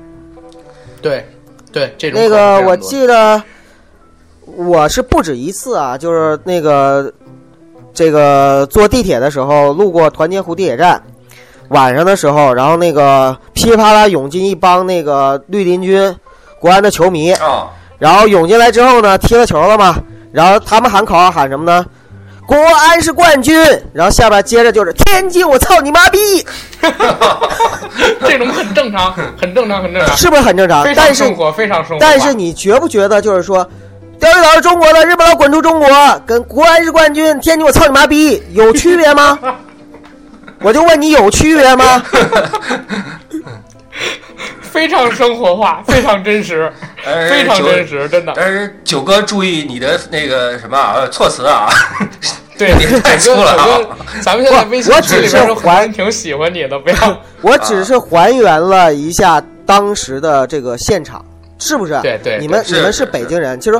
[1.01, 1.27] 对
[1.71, 3.41] 对，这种那个我记得
[4.45, 7.11] 我是不止一次啊，就是那个
[7.93, 11.01] 这个坐地铁的时候路过团结湖地铁站，
[11.69, 16.15] 晚上的时候，然后那个噼里啪啦涌进一帮那个绿林军
[16.59, 17.67] 国安的球迷，啊，
[17.99, 19.95] 然后涌进来之后呢，踢了球了嘛，
[20.31, 21.85] 然后他们喊口号喊什么呢？
[22.47, 23.57] 国安是冠军，
[23.91, 26.45] 然后下边接着就是天津，我操你妈逼，
[28.21, 30.93] 这种很正常，很正常，很正常，是不是很正常非？
[30.93, 31.97] 但是常生活，非常生活。
[31.99, 33.67] 但是你觉不觉得就是说，
[34.19, 35.89] 钓鱼岛是中国的，日本佬滚出中国，
[36.23, 39.39] 跟国安是冠军，天津我操你妈逼，有区别吗？
[40.61, 42.03] 我就问你有区别吗？
[44.61, 46.69] 非常生活化，非常真实，
[47.05, 48.33] 哎非常真实，真的。
[48.35, 51.69] 但是九哥注意你的那个什么啊措辞啊，
[52.59, 53.79] 对，你太粗了啊，
[54.21, 57.21] 咱们现在微信我群里只是边还挺喜欢你的，不要。
[57.41, 61.23] 我只是还原了一下当时的这个现场，
[61.57, 61.93] 是不是？
[62.01, 63.79] 对对对你们你们是是北京人，其实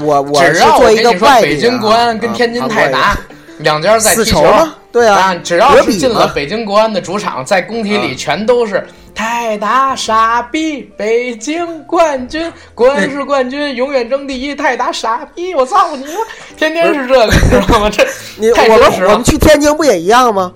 [0.00, 1.10] 我我只要是作为一个
[1.40, 3.18] 北京国安跟天津泰达啊
[3.60, 4.74] 两家在踢球死仇吗？
[4.94, 16.12] 对啊，啊，只要是进了北京国安的主场，在工体里全都是泰达傻逼，北京冠军，国安是冠军，永远争第一，泰达傻逼，我操你妈！
[16.56, 17.90] 天天是这个， 你知道吗？
[17.90, 19.24] 这你太我们我们。
[19.24, 20.52] 去天津不也一样吗？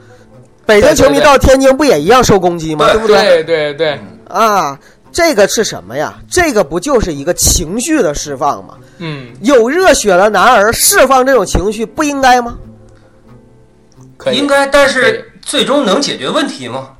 [0.64, 2.86] 北京球迷到天津不也一样受攻击吗？
[2.86, 3.16] 对对不对？
[3.16, 4.78] 对对对，啊，
[5.10, 6.14] 这个是什么呀？
[6.30, 8.74] 这个不就是一个情绪的释放吗？
[8.98, 12.56] 嗯，有热血的男儿释放这种情绪不应该吗？
[14.18, 14.46] 可以应。
[14.46, 16.90] 该，但是最终能解决问题吗？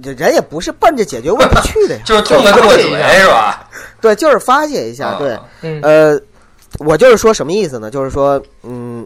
[0.00, 2.02] 对，人也不是奔着解决问题去的呀。
[2.06, 3.68] 就是痛快过嘴是吧？
[4.00, 5.08] 对，就是发泄一下。
[5.08, 6.20] 啊对，嗯，呃，
[6.78, 7.90] 我就是说什么意思呢？
[7.90, 9.04] 就是说，嗯，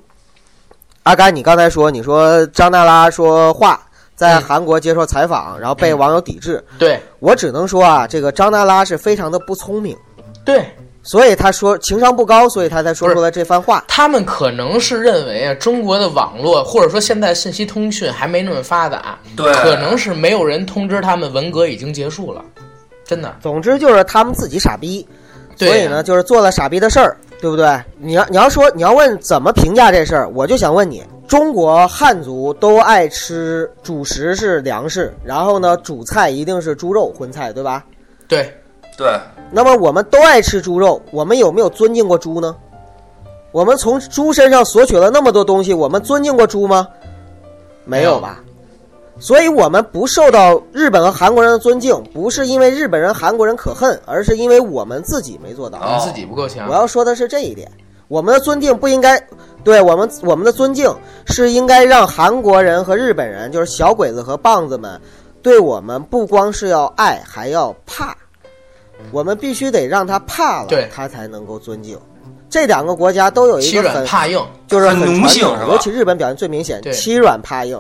[1.05, 3.81] 阿甘，你刚才说，你说张娜拉说话
[4.15, 6.63] 在嗯韩国接受采访，然后被网友抵制。
[6.79, 9.97] 对我只能说啊，这个张娜拉是非常的不聪明，
[10.45, 10.77] 对，
[11.07, 13.85] 所以他说情商不高，所以他才说出了这番话。
[13.87, 22.45] 他们可能是认为啊，中国的网络或者说现在信息通讯还没那么发达，对，可能是没有人通知他们文革已经结束了，
[23.05, 23.37] 真的。
[23.41, 25.07] 总之就是他们自己傻逼，
[25.55, 27.81] 所以呢，就是做了傻逼的事儿，对不对？
[27.99, 37.85] 你要你要说你要问怎么评价这事儿，我就想问你：中国汉族都爱吃主食是粮食，然后呢，主菜一定是猪肉荤菜，对吧？
[38.27, 38.53] 对，
[38.97, 39.19] 对，
[39.51, 42.57] 那么我们都爱吃猪肉，我们有没有尊敬过猪呢？
[43.53, 46.87] 我们从猪身上索取了那么多东西，我们尊敬过猪吗？
[47.85, 48.41] 没有吧？
[49.19, 55.79] 所以我们不受到日本和韩国人的尊敬，不是因为日本人、韩国人可恨，而是因为我们自己没做到。
[55.81, 56.75] 我们自己不够强我。
[56.75, 57.71] 要说的是这一点，
[58.09, 59.19] 我们的尊敬不应该，
[59.65, 60.95] 对我们我们的尊敬
[61.27, 65.01] 是应该让韩国人和日本人，就是小鬼子和棒子们，
[65.41, 68.15] 对我们不光是要爱，还要怕。
[69.13, 71.99] 我们必须得让他怕了对，他才能够尊敬。
[72.49, 77.79] 这两个国家都有一个很怕硬，就是很奴传统性尤其日本表现最明显，欺软怕硬，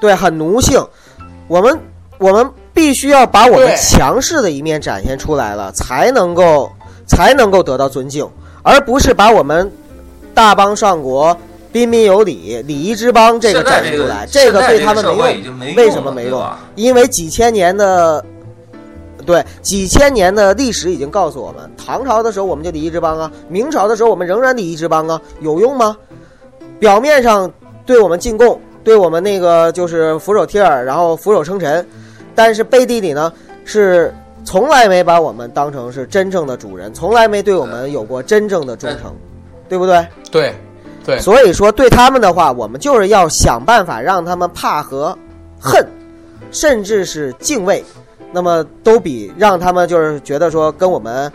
[0.00, 0.80] 对，很奴性。
[1.48, 1.78] 我们
[2.18, 6.70] 我们必须要把我们强势的一面展现出来了，才能够
[7.06, 8.28] 才能够得到尊敬，
[8.62, 9.70] 而不是把我们
[10.34, 11.34] 大邦上国、
[11.72, 15.54] 彬彬有礼、礼仪之邦这个展现出来，这个对他们没用。
[15.54, 16.44] 没用为什么没用？
[16.74, 18.22] 因为几千年的，
[19.26, 25.96] 对几千年的历史已经告诉我们，唐朝的时候我们就礼仪之邦啊，明朝的时候我们仍然礼仪之邦啊，有用吗？
[26.78, 27.52] 表面上
[27.84, 31.86] 对我们进贡，对我们那个就是俯首帖耳，然后俯首称臣，
[32.34, 33.32] 但是背地里呢
[33.64, 34.14] 是
[34.44, 39.12] 从来没把我们当成是真正的主人，从来没对我们有过真正的忠诚，
[39.68, 40.06] 对不对？
[40.30, 40.54] 对
[41.04, 45.16] 对所以说，对他们的话，我们就是要想办法让他们怕和
[45.60, 45.84] 恨，
[46.50, 47.84] 甚至是敬畏，
[48.36, 51.32] 那么都比让他们就是觉得说跟我们，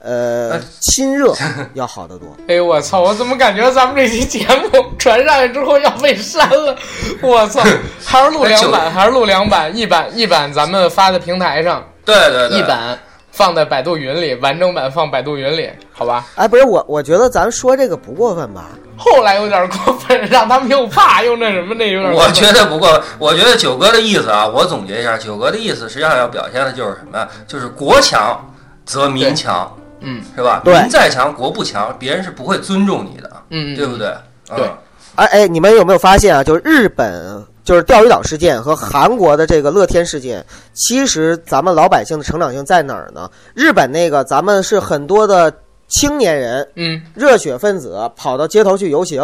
[0.00, 1.34] 呃哎，亲热
[1.74, 2.34] 要好得多。
[2.48, 3.02] 哎呦我操！
[3.02, 6.74] 我怎么感觉咱们这期节目传上去之后要被删了？
[7.20, 7.62] 我操！
[8.02, 12.98] 还是录两版，还是录两版，一版一版咱们发在平台上，对对对，一版
[13.38, 16.26] 放在百度云里，完整版放百度云里，好吧？
[16.34, 18.70] 哎，不是我，我觉得咱说这个不过分吧？
[18.96, 22.28] 后来有点过分， 让他们又怕又那什么，那有点过分。
[22.28, 27.28] 我觉得不过，我觉得九哥的意思啊，我总结一下，九哥的意思实际上要表现的就是什么呀？
[27.46, 28.36] 就是国强
[28.84, 30.60] 则民强，嗯是吧？
[30.64, 33.96] 对民再强，国不强，别人是不会尊重你的，嗯，嗯对不？
[33.96, 34.08] 对？
[34.56, 34.76] 对嗯
[35.14, 36.42] 哎哎，你们有没有发现啊？
[36.42, 40.42] 就是日本，就是钓鱼岛事件和韩国的这个乐天事件，
[40.72, 43.30] 其实咱们老百姓的成长性在哪儿呢？
[43.54, 45.52] 日本那个，咱们是很多的
[45.86, 49.22] 青年人嗯，热血分子跑到街头去游行，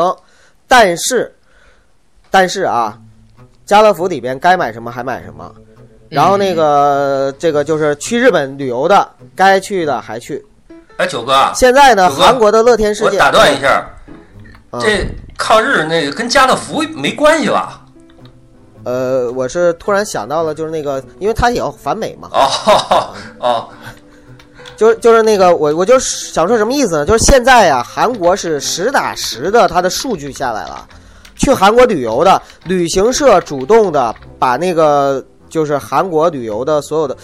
[0.69, 1.35] 但是，
[2.31, 2.99] 但是啊，
[3.65, 5.51] 家乐福里边该买什么还买什么，
[6.11, 10.45] 然后那个这个就是去日本旅游的，该去的还去，
[10.99, 13.83] 哎，九哥啊，现在呢，韩国的乐天事件，我打断一下，
[14.73, 15.07] 嗯这
[15.39, 17.81] 抗日那个跟家乐福没关系吧？
[18.85, 23.69] 呃，我是突然想到了，就是那个，因为他也要反美嘛，哦 哦，
[24.77, 27.07] 就是就是那个，我我就想说什么意思呢？
[27.07, 30.87] 就是现在呀、韩国是实打实的，它的数据下来了。
[31.37, 37.17] 去韩国旅游的旅行社主动的把那个就是韩国旅游的所有的，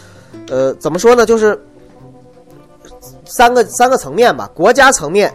[0.48, 1.24] 呃，怎么说呢？
[1.24, 1.58] 就是
[3.24, 4.50] 三个三个层面吧。
[4.52, 5.32] 国家层面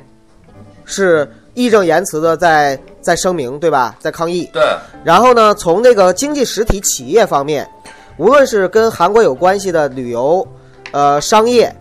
[0.83, 3.95] 是义正言辞的在在声明，对吧？
[3.99, 4.49] 在抗议。
[4.51, 4.63] 对，
[5.03, 7.69] 然后呢，从这个经济实体企业方面，
[8.17, 10.45] 无论是跟韩国有关系的旅游、
[10.91, 11.71] 呃商业，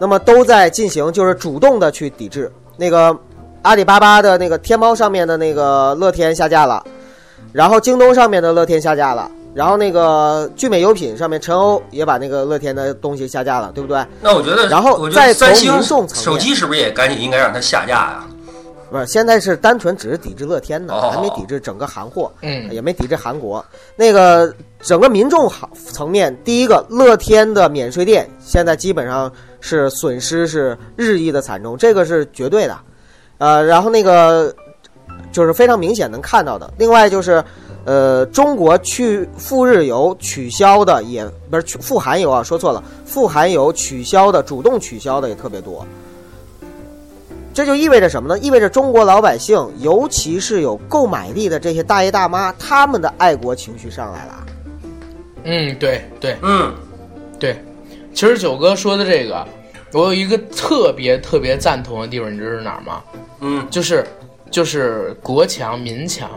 [0.00, 2.52] 那么都在进行就是主动的去抵制。
[2.76, 3.16] 那个
[3.62, 6.82] 阿里巴巴的那个天猫上面的那个乐天下架了，
[7.52, 14.04] 然后京东上面的乐天下架了，然后那个聚美优品上面陈欧也把那个乐天的东西下架了，对不对？
[14.20, 18.24] 那我觉得，然后我觉再从得三星民众层面手机是不是也赶紧应该让它下架呀？
[18.90, 22.30] 不是，现在是单纯只是抵制乐天呢，哦还没抵制整个韩货。
[22.42, 23.64] 嗯，也没抵制韩国。
[23.96, 29.30] 那个整个民众好层面，第一个乐天的免税店现在基本上
[29.60, 32.78] 是损失是日益的惨重，这个是绝对的。
[33.38, 34.54] 呃，然后那个
[35.32, 36.72] 就是非常明显能看到的。
[36.78, 37.42] 另外就是，
[37.84, 45.84] 呃，中国去赴日游取消的也不是去赴韩游啊，说错了，赴韩游取消的主动取消的也特别多。
[47.56, 48.38] 这就意味着什么呢？
[48.38, 54.46] 意味着中国老百姓，尤其是有购买力的这些大爷大妈，他们的爱国情绪上来了。
[55.44, 56.74] 嗯，对对嗯，
[57.40, 57.56] 对。
[58.12, 59.42] 其实九哥说的这个，
[59.94, 63.02] 我有一个特别特别赞同的地方，你知道是哪儿吗？
[63.40, 64.06] 嗯，就是
[64.50, 66.28] 就是国强民强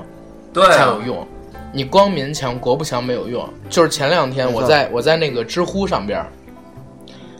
[0.53, 1.27] 对啊才有，用，
[1.73, 3.45] 你光民强国不强没有用。
[3.69, 6.31] 就是前两天我在我在那个知乎上边儿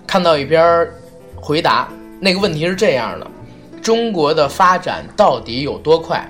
[0.06, 0.94] 看到一篇儿
[1.38, 1.88] 回答，
[2.20, 3.28] 那个问题是这样的：
[3.90, 6.24] 中国的发展到底有多快？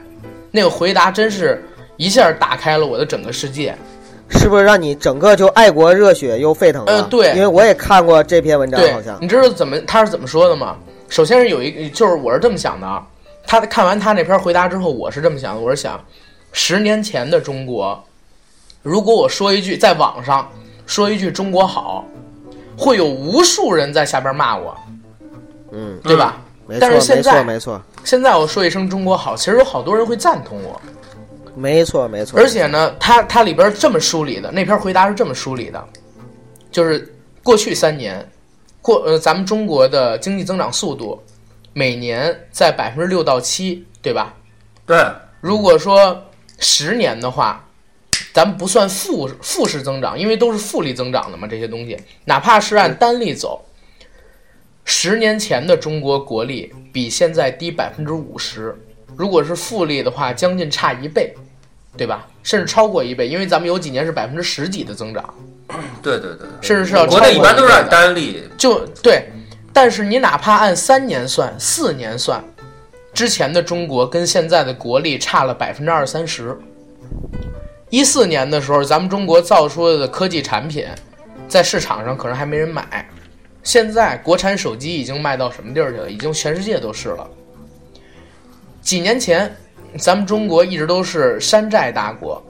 [0.50, 1.62] 那个回答真是
[1.98, 3.76] 一下打开了我的整个世界。
[4.30, 6.94] 是不是让你整个就爱国热血又沸腾了？
[6.94, 10.78] 呃对因为我也看过这篇文章，对好像，你知道怎么他是怎么说的吗？
[11.10, 13.06] 首先是有一个，就是我是这么想的啊。
[13.46, 16.02] 他看完他那篇回答之后，我是这么想的，我是想，
[16.54, 18.02] 十年前的中国，
[18.82, 20.50] 如果我说一句在网上
[20.86, 22.06] 说一句中国好，
[22.78, 24.74] 会有无数人在下边骂我，
[25.74, 26.42] 嗯，对吧？
[26.70, 30.80] 没错，但是现没错，在没错，现在我说一声中国好，其实有好多人会赞同我。
[31.56, 32.40] 没错，没错。
[32.40, 35.84] 而且呢，它它里边这么梳理的，那篇回答是这么梳理的，
[36.72, 37.12] 就是
[37.42, 38.24] 过去三年，
[38.84, 41.20] 过呃咱们中国的经济增长速度
[41.74, 44.36] 每年在百分之六到七，对吧？
[44.86, 45.04] 对，
[45.42, 46.24] 如果说
[46.60, 47.66] 十年的话，
[48.32, 53.60] 咱们不算负负式增长，因为都是复利增长的嘛，这些东西，哪怕是按单利走，
[54.92, 58.76] 十年前的中国国力比现在低百分之五十，
[59.16, 61.32] 如果是复利的话，将近差一倍，
[61.96, 62.28] 对吧？
[62.42, 65.32] 甚至超过一倍，因为咱们有几年是百分之十几的增长，
[66.02, 69.30] 对对对，甚至是要超国过内一般都是按单利，就对，
[69.72, 72.44] 但是你哪怕按三年算、四年算，
[73.14, 76.58] 之前的中国跟现在的国力差了百分之二三十。
[77.92, 80.88] 一四年的时候，咱们中国造出的科技产品，
[81.48, 83.08] 在市场上可能还没人买，
[83.64, 86.10] 现在国产手机已经卖到什么地儿去了？
[86.10, 87.30] 已经全世界都是了。
[88.82, 89.54] 几年前，
[89.98, 92.42] 咱们中国一直都是山寨大国，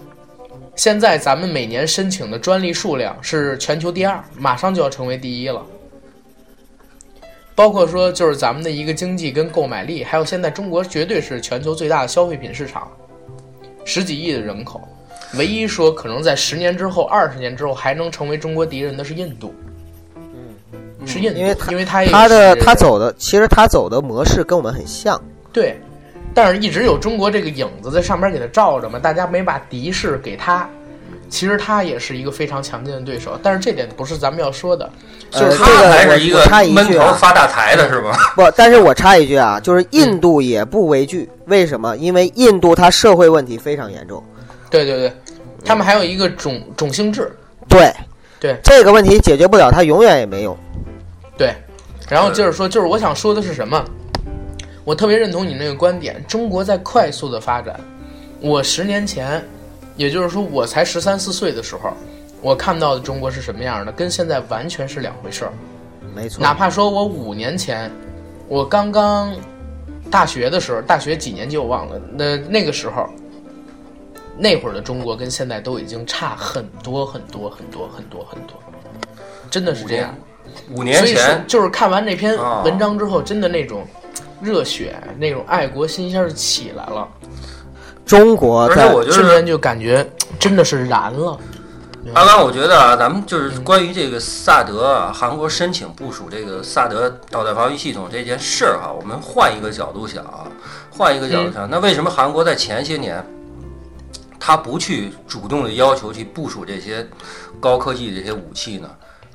[0.75, 5.65] 现在咱们每年申请的专利数量是全球第二，马上就要成为第一了。
[7.55, 12.89] 包括说，就是咱们的一个经济跟购买力，还有现在中国绝对是全球最大的消费品市场，
[13.83, 14.79] 十几亿的人口，
[15.33, 19.53] 唯一说可能在十年之后、二十年之后还能成为中国敌人的是印度。
[21.09, 25.19] 嗯，是印度，因为他因为他也他的是他走的，其实他走的模式跟我们很像。
[25.51, 25.79] 对，
[26.33, 30.69] 但是一直有中国这个影子在上边给他罩着嘛，大家没把敌视给他。
[31.27, 34.89] 其实他也是一个非常强劲的对手，但是这点不是咱们要说的，
[35.29, 36.43] 就是他还是一个
[36.73, 38.17] 闷头啊发大财的是吧？
[38.35, 41.95] 不，但是我插一句啊，就是印度也不畏惧，为什么？
[41.97, 44.23] 因为印度它社会问题非常严重。
[44.71, 45.13] 对对对，
[45.63, 47.31] 他们还有一个种种姓制，
[47.67, 47.93] 对
[48.39, 50.57] 对这个问题解决不了，它永远也没用。
[52.09, 53.85] 对，然后接着说，就是我想说的是什么？
[54.83, 57.79] 我特别认同你那个观点，中国在快速的发展。
[58.41, 59.45] 我十年前，
[59.95, 61.93] 也就是说我才十三四岁的时候，
[62.41, 65.53] 我看到的中国是什么样的，跟现在完全是两回事儿。
[66.15, 67.91] 没错，哪怕说我五年前，
[68.47, 69.35] 我刚刚
[70.09, 73.07] 大学的时候，大学几年级我忘了，那那个时候，
[74.35, 78.57] 那会儿的中国跟现在都已经差很多很多很多很多很多，
[79.51, 80.15] 真的是这样。
[80.71, 83.85] 五年前，就是看完这篇哦文章之后，真的那种
[84.41, 87.07] 热血、那种爱国心一下就起来了，
[88.05, 90.07] 中国而且在我就是瞬间就感觉
[90.39, 91.37] 真的是燃了。
[92.13, 100.47] 阿刚，我觉得啊，咱们就是关于这个萨德啊，韩国申请部署这个萨德导弹防御系统这件事儿哈，我们换一个角度想啊，
[100.89, 103.23] 换一个角度想，那为什么韩国在前些年，
[104.39, 107.05] 他不去主动的要求去部署这些
[107.59, 108.89] 高科技的这些武器呢？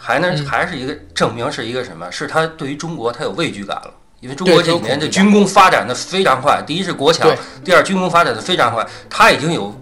[0.07, 2.13] 还能嗯还是一个证明是一个什么？
[2.13, 3.91] 是他对于中国他有畏惧感了。
[4.21, 7.35] 因为中国这几年的军工发展的非常快，第一是国强，
[7.65, 9.75] 第二军工发展的非常快，他已经有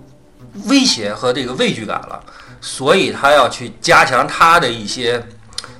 [0.67, 2.23] 威胁和这个畏惧感了。
[2.61, 5.21] 所以他要去加强他的一些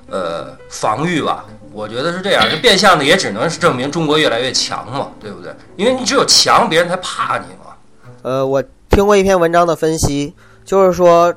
[0.09, 1.45] 呃防御吧。
[1.73, 5.55] 我觉得是这样，这变相的也只能是证明中国越来越强嘛，对不对？
[5.77, 7.75] 因为你只有强，别人才怕你嘛。
[8.23, 10.35] 呃，我听过一篇文章的分析，
[10.65, 11.35] 就是说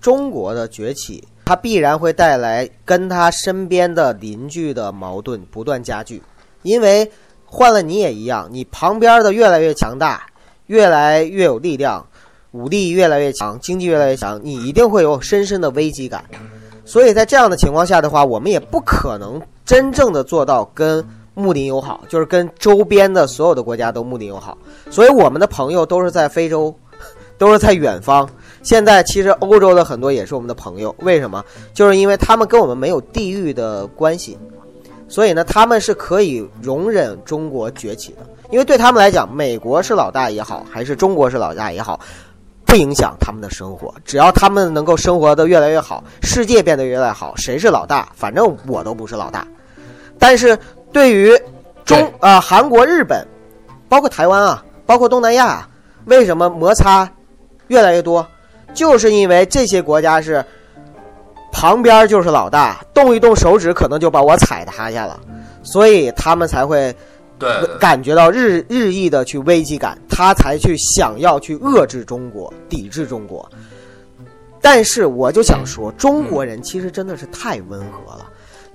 [0.00, 6.22] 中国的崛起，它必然会带来跟它身边的邻居的矛盾不断加剧，
[6.62, 7.10] 因为
[7.44, 10.26] 换了你也一样，你旁边的越来越强大，
[10.66, 12.06] 越来越有力量，
[12.52, 16.24] 武力越来越强，经济越来越强，你一定会有深深的危机感。
[16.84, 24.56] 所以在这样的情况下的话，我们也不可能真正的做到跟睦邻友好，就是跟周边的所有的国家都睦邻友好。
[24.90, 26.74] 所以我们的朋友都是在非洲，
[27.36, 28.28] 都是在远方。
[28.62, 31.44] 现在其实欧洲的很多也是我们的朋友，为什么？
[31.74, 34.38] 就是因为他们跟我们没有地域的关系，
[35.08, 38.18] 所以呢，他们是可以容忍中国崛起的。
[38.50, 41.98] 因为对他们来讲，美国是老大也好，还是中国是老大也好，
[42.64, 43.92] 不影响他们的生活。
[44.04, 49.46] 只要他们能够生活的越来越好，世界变得越来越好，谁是老大，反正我都不是老大。
[50.18, 50.56] 但是
[50.92, 51.36] 对于
[51.84, 53.26] 中呃、韩国、日本，
[53.88, 55.66] 包括台湾啊，包括东南亚，
[56.04, 57.10] 为什么摩擦
[57.68, 58.24] 越来越多？
[58.74, 60.44] 就是因为这些国家是
[61.52, 65.20] 旁边就是老大，动一动手指可能就把我踩塌下了，
[65.62, 66.94] 所以他们才会
[67.38, 73.48] 对，感觉到日日益的去危机感，他才去想要去遏制中国，抵制中国。
[74.60, 78.26] 但是我就想说，中国人其实真的是太温和了。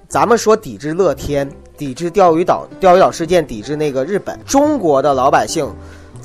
[0.09, 5.73] 咱们说抵制乐天，抵制钓鱼岛钓鱼岛事件，抵制那个日本，中国的老百姓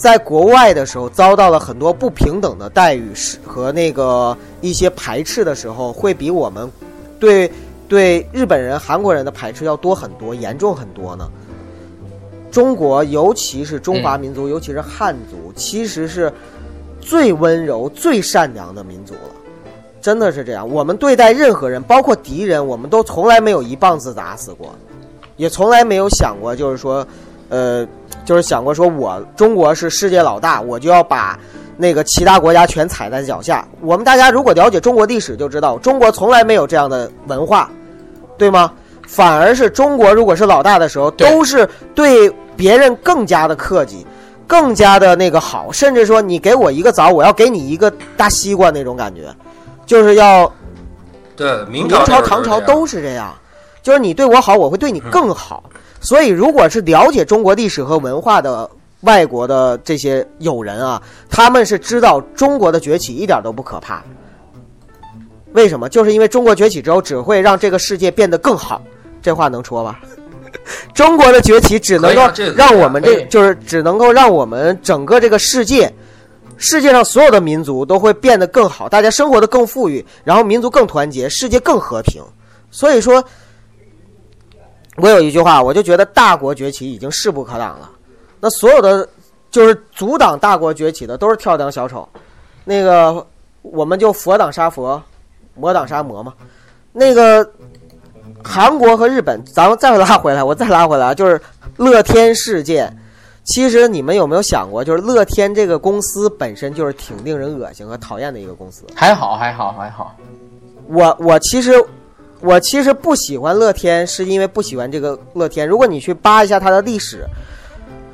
[0.03, 6.69] 在国外的时候遭到了很多不平等的待遇是和那个一些排斥的时候，会比我们
[7.21, 7.49] 对
[7.89, 11.31] 对日本人、韩国人的排斥要多很多，严重很多呢。
[12.51, 16.33] 中国，尤其是中华民族，尤其是汉族，其实是
[17.01, 19.31] 最温柔、最善良的民族了。
[20.01, 24.75] 真的是这样，我们对待任何人，包括敌人，我们都从来没有一棒子打死过，
[25.37, 27.07] 也从来没有想过，就是说，
[27.51, 27.87] 呃，
[28.25, 31.39] 就是想过说我中国是世界老大，我就要把
[31.77, 33.67] 那个其他国家全踩在脚下。
[33.81, 37.69] 我们大家如果了解中国历史，就知道中国从来没有这样的文化，
[38.39, 38.73] 对吗？
[39.07, 44.07] 反而是中国如果是老大的时候，都是对别人更加的客气，
[44.47, 49.35] 更加的那个好，甚至说你给我一个枣，我要给你一个大西瓜那种感觉，
[49.85, 50.51] 就是要
[51.37, 53.35] 对，明朝、唐朝都是这样，
[53.83, 55.65] 就是你对我好，我会对你更好。
[56.03, 58.69] 所以，如果是了解中国历史和文化的
[59.03, 61.01] 外国的这些友人啊，
[61.31, 64.03] 他们是知道中国的崛起一点都不可怕。
[65.53, 65.89] 为什么？
[65.89, 68.83] 就是因为中国崛起之后，只会让这个世界变得更好。
[69.23, 70.01] 这话能说吧？
[70.93, 72.23] 中国的崛起只能够
[72.57, 75.93] 让我们这就是只能够让我们整个这个世界，
[76.57, 82.23] 世界上所有的民族都会变得更好，大家生活的更富裕，然后民族更团结，世界更和平。
[82.71, 83.23] 所以说，
[84.97, 87.91] 我有一句话，我就觉得大国崛起已经势不可挡了。
[88.41, 89.09] 那所有的
[89.51, 92.09] 就是阻挡大国崛起的，都是跳梁小丑。
[92.65, 93.27] 那个
[93.63, 95.03] 我们就佛挡杀佛，
[95.55, 96.35] 魔挡杀魔嘛。
[96.93, 97.49] 那个
[98.45, 101.41] 韩国和日本，咱们再拉回来，我再拉回来啊，就是
[101.77, 102.95] 乐天事件。
[103.45, 108.85] 其实你们有没有想过，就是乐天这个公司本身就是挺令人恶心和讨厌的一个公司。
[108.95, 110.15] 还好，还好，还好。
[110.87, 111.73] 我我其实
[112.43, 115.67] 我其实不喜欢乐天，是因为不喜欢这个乐天。
[115.67, 117.25] 如果你去扒一下它的历史，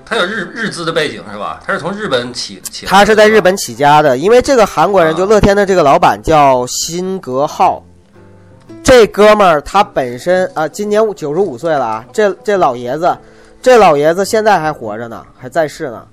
[0.04, 1.60] 它有日日资的背景是吧？
[1.66, 4.16] 它是从日本起起它是在日本起家的。
[4.18, 7.82] 因为这个韩国人，啊就乐天的这个老板叫辛格浩，
[8.82, 13.16] 这哥们儿他本身啊、今年九十五岁了啊，这这老爷子，
[13.62, 16.06] 这老爷子现在还活着呢，还在世呢。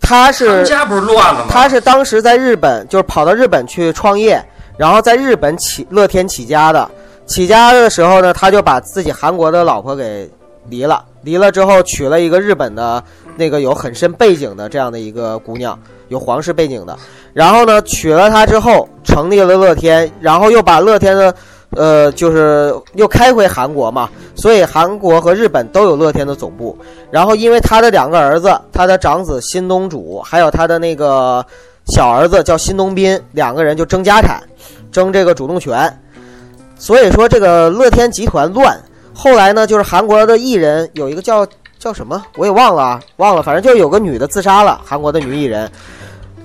[0.00, 1.46] 他他是们家不是乱了吗？
[1.48, 4.44] 他是当时在日本，就是跑到日本去创业，
[4.80, 6.90] 然后在日本起乐天起家的。
[7.26, 10.26] 起家的时候呢，他就把自己韩国的老婆给
[10.70, 13.04] 离了，离了之后娶了一个日本的
[13.36, 15.78] 那个有很深背景的这样的一个姑娘，
[16.08, 16.96] 有皇室背景的。
[17.34, 21.34] 然后呢，娶了她之后，成立了乐天，然后又把乐天的
[21.76, 26.74] 呃，就是又开回韩国嘛，所以韩国和日本都有乐天的总部。
[27.10, 31.44] 然后因为他的两个儿子，他的长子新东主，还有他的那个
[31.90, 34.42] 小儿子叫新东斌，两个人就争家产，
[34.90, 35.92] 争这个主动权。
[36.78, 38.78] 所以说这个乐天集团乱。
[39.12, 41.46] 后来呢，就是韩国的艺人有一个叫
[41.78, 45.70] 叫什么，我也忘了啊，忘了，反正就有个女的自杀了，韩国的女艺人。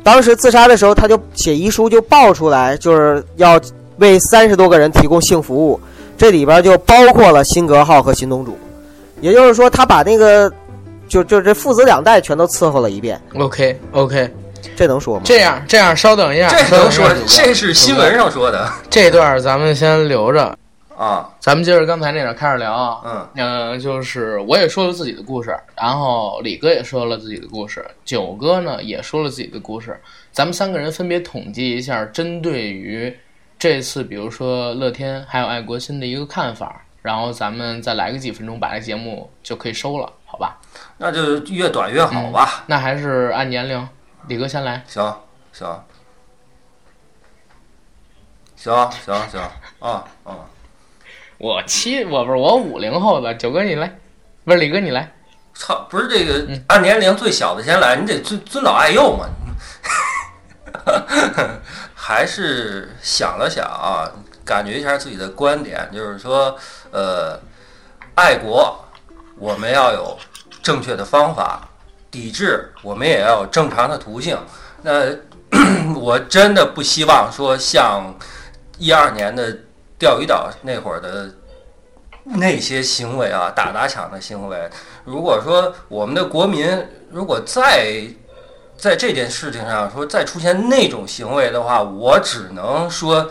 [0.03, 3.59] 当时自杀的时候，他就写遗书，就爆出来，就是要
[3.97, 5.79] 为三十多个人提供性服务，
[6.17, 8.57] 这里边就包括了辛格浩和新东主，
[9.21, 10.51] 也就是说，他把那个
[11.07, 13.19] 就就这父子两代全都伺候了一遍。
[13.39, 14.29] OK OK，
[14.75, 15.21] 这能说吗？
[15.25, 20.57] 这样这样，稍等一下，这能说这是新闻上说的这段咱们先留着，
[20.97, 23.01] 啊，咱们接着刚才那点开始聊啊。
[23.05, 29.99] 嗯嗯、就是我也说了自己的故事，然后李哥也说了自己的故事，九哥呢也说了自己的故事，
[30.31, 33.15] 咱们三个人分别统计一下，针对于
[33.57, 40.57] 这次，比如说乐天还有爱国心的一个看法，然后咱们再来个几分钟，把这节目就可以收了，好吧？
[40.97, 42.63] 那就越短越好吧。
[42.67, 43.87] 那还是按年龄，
[44.27, 44.83] 李哥先来。
[44.87, 45.21] 行
[45.51, 45.83] 行
[48.55, 49.41] 行行行
[49.79, 50.35] 啊啊，
[51.37, 53.99] 我七，我不是我五零后的，九哥你来，
[54.43, 55.11] 不是李哥你来。
[55.53, 59.29] 操，不是这个按年龄最小的先来，你得尊尊老爱幼嘛。
[61.93, 64.11] 还是想了想啊，
[64.43, 66.57] 感觉一下自己的观点，就是说，
[66.91, 67.39] 呃，
[68.15, 68.85] 爱国，
[69.37, 70.17] 我们要有
[70.61, 71.61] 正确的方法；
[72.15, 74.37] 抵制，我们也要有正常的途径。
[74.83, 75.13] 那
[75.99, 78.15] 我真的不希望说像
[78.77, 79.57] 一二年的
[79.99, 81.29] 钓鱼岛那会儿的
[82.23, 84.69] 那些行为啊，打砸抢的行为。
[85.03, 88.01] 如果说我们的国民如果再
[88.77, 93.29] 在这件事情上说再出现那种行为的话，我只能说，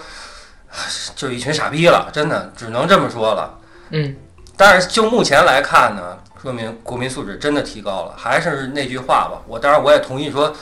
[1.16, 3.58] 就一群傻逼了，真的只能这么说了。
[3.90, 4.16] 嗯，
[4.56, 8.14] 但是就目前来看呢，说明国民素质真的提高了。
[8.18, 10.54] 还是那句话吧，我当然我也同意说，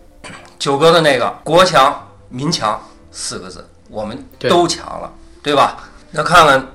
[0.60, 2.78] 九哥的那个“国强民强”
[3.10, 5.10] 四个字，我们都强了，
[5.42, 5.78] 对吧？
[6.10, 6.66] 那看看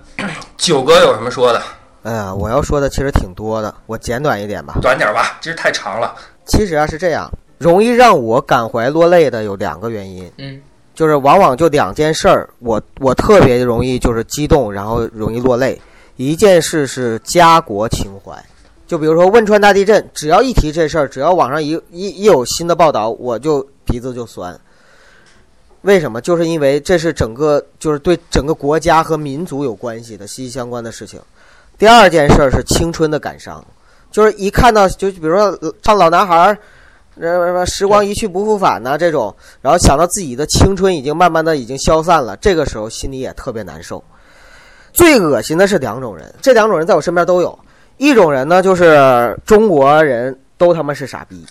[0.58, 1.62] 九哥有什么说的，
[2.01, 4.74] 哎呀，我要说的其实挺多的，我简短一点吧。
[4.82, 6.16] 短点吧，其实太长了。
[6.47, 10.60] 其实啊是这样，容易让我感怀落泪的有两个原因，嗯
[10.95, 15.80] 就是往往就两件事儿，我我特别容易就是激动，然后容易落泪。
[16.18, 18.43] 一件事是家国情怀，
[18.86, 24.59] 就比如说汶川大地震，只要一提这事儿，只要网上一一一有新的报道，我就鼻子就酸。
[25.82, 26.20] 为什么？
[26.20, 31.22] 就是因为这是整个就是对整个国家和民族有关系的息息相关的事情。
[31.78, 33.63] 第二件事儿是青春的感伤，
[34.11, 36.57] 就是一看到就比如说唱老男孩儿，
[37.20, 44.03] 呃什么时光一去不复返呐、这种，然后想到自己的青春已经慢慢的已经消散了，这个时候心里也特别难受。
[44.98, 47.58] 最恶心的是两种人，这两种人在我身边都有。
[47.98, 51.45] 一种人呢，就是中国人都他妈是傻逼，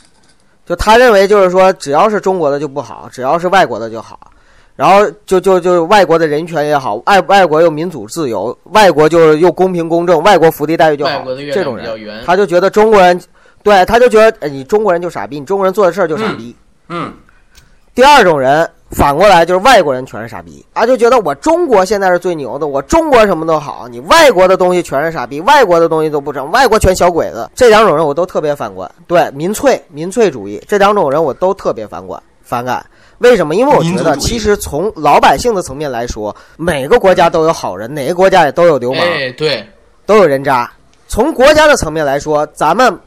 [0.67, 4.19] 就他认为就是说，只要是中国的就不好，只要是外国的就好。
[4.75, 11.25] 然后就就就外国的人权也好，外外国又民主自由，外国就是又公平公正，外国福利待遇就好
[11.55, 12.23] 这种人。
[12.27, 13.19] 他就觉得中国人，
[13.63, 16.55] 对，他就觉得哎，你中国人就傻逼，你中国人做的事儿就傻逼。
[16.89, 17.13] 嗯，
[17.95, 27.47] 第二种人反过来就是外国人全是傻逼，啊，就觉得我中国现在是最牛的，我中国什么都好，你外国的东西全是傻逼，外国的东西都不成，外国全小鬼子。
[27.55, 32.87] 这两种人我都特别反感，对民粹民粹主义这两种人我都特别反感反感。
[33.19, 33.55] 为什么？
[33.55, 39.03] 因为我觉得，其实从老百姓的层面来说，每个国家都有好人，哪个国家也都有流氓。
[39.03, 39.63] 哎，对，
[40.07, 40.73] 都有人渣。
[41.07, 42.99] 从国家的层面来说，咱们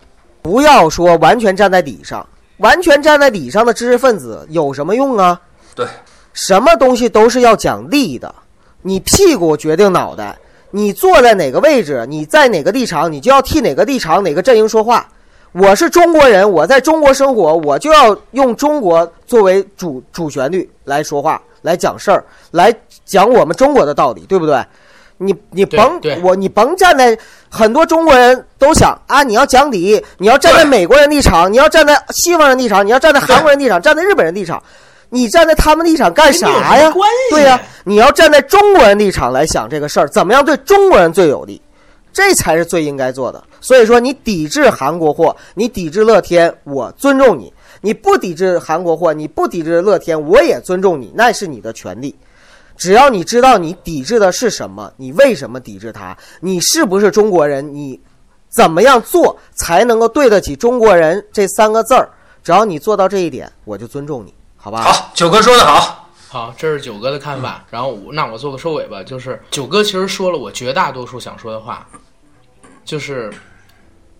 [0.43, 2.23] 不要说完全站在底上，
[2.57, 5.41] 完全站在底上的知识分子有什么用啊？
[5.75, 5.85] 对，
[6.33, 8.33] 什么东西都是要讲利的，
[8.81, 10.37] 你屁股决定脑袋，
[10.71, 15.07] 你坐在哪个位置，你在哪个立场，你就要替哪个立场、哪个阵营说话。
[15.51, 22.71] 我是中国人，我在中国生活，我就要用中国作为主主旋律来说话，来讲事儿，来
[23.03, 24.63] 讲我们中国的道理，对不对？
[25.17, 26.17] 你你甭对。
[26.21, 27.17] 我你甭站在
[27.49, 34.61] 很多中国人都想啊，你要讲理，你要站在美国人立场，你要站在西方人立场，你要站在韩国人立场，站在日本人立场，
[35.09, 36.93] 你站在他们立场干啥呀
[37.31, 41.61] 对呀、你要站在中国人立场来想这个事儿，怎么样对中国人最有利，
[42.13, 43.43] 这才是最应该做的。
[43.59, 47.51] 所以说，你抵制韩国货，你抵制乐天，我尊重你；
[47.81, 52.15] 你不抵制韩国货，你不抵制乐天，我也尊重你，那是你的权利。
[52.77, 57.99] 只要你知道你抵制的是什么，你为什么抵制它，你是不是中国人，你
[58.47, 62.07] 怎么样做才能够对得起中国人这三个字儿？
[62.41, 64.81] 只要你做到这一点，我就尊重你，好吧？
[64.83, 67.65] 好，九哥说的好，好，这是九哥的看法。
[67.71, 71.87] 然后我那我做个收尾吧，就是九哥其实说了我绝大多数想说的话，
[72.83, 73.33] 就是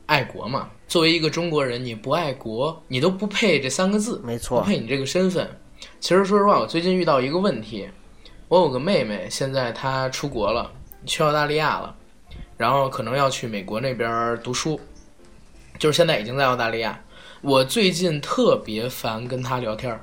[0.06, 0.70] 爱国嘛。
[0.88, 5.48] 作为一个中国人，你不爱国，你都不配这三个字，没错，不配你这个身份。
[6.00, 7.90] 其实说实话，我最近遇到一个问题，
[8.48, 10.72] 我有个妹妹，现在她出国了，
[11.06, 11.94] 去澳大利亚了，
[12.58, 14.80] 然后可能要去美国那边读书，
[15.78, 17.00] 就是现在已经在澳大利亚。
[17.42, 20.02] 我最近特别烦跟她聊天儿，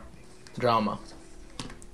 [0.56, 0.98] 你知道吗？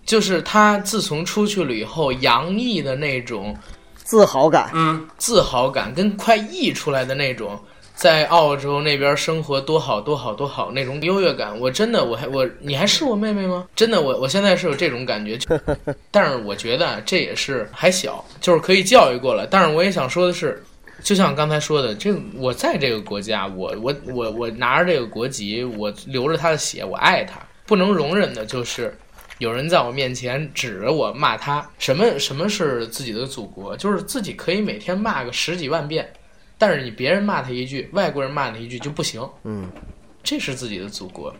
[0.05, 3.57] 就是他自从出去了以后，洋溢的那种
[3.95, 4.71] 自豪感。
[4.75, 7.59] 嗯，自豪感跟快溢出来的那种，
[7.95, 13.67] 在澳洲那边生活多好多好多好那种优越感，我真的我还我你还是我妹妹吗？
[13.77, 15.39] 真的我我现在是有这种感觉，
[16.11, 19.47] 但是我觉得啊这也是还小，就是可以教育过来。
[19.49, 20.63] 但是我也想说的是，
[21.03, 27.41] 就像刚才说的，这个我在这个国家，我我我我拿着这个国籍，我流着他的血，我爱他，
[27.73, 28.95] 不能容忍的就是。
[29.39, 33.75] 有人在我面前指着我骂他，什么什么是自己的祖国？
[33.75, 36.13] 就是自己可以每天骂个十几万遍，
[36.59, 39.69] 但是你别人骂他一句，外国人骂他一句就不行，嗯，
[40.23, 41.35] 这是自己的祖国。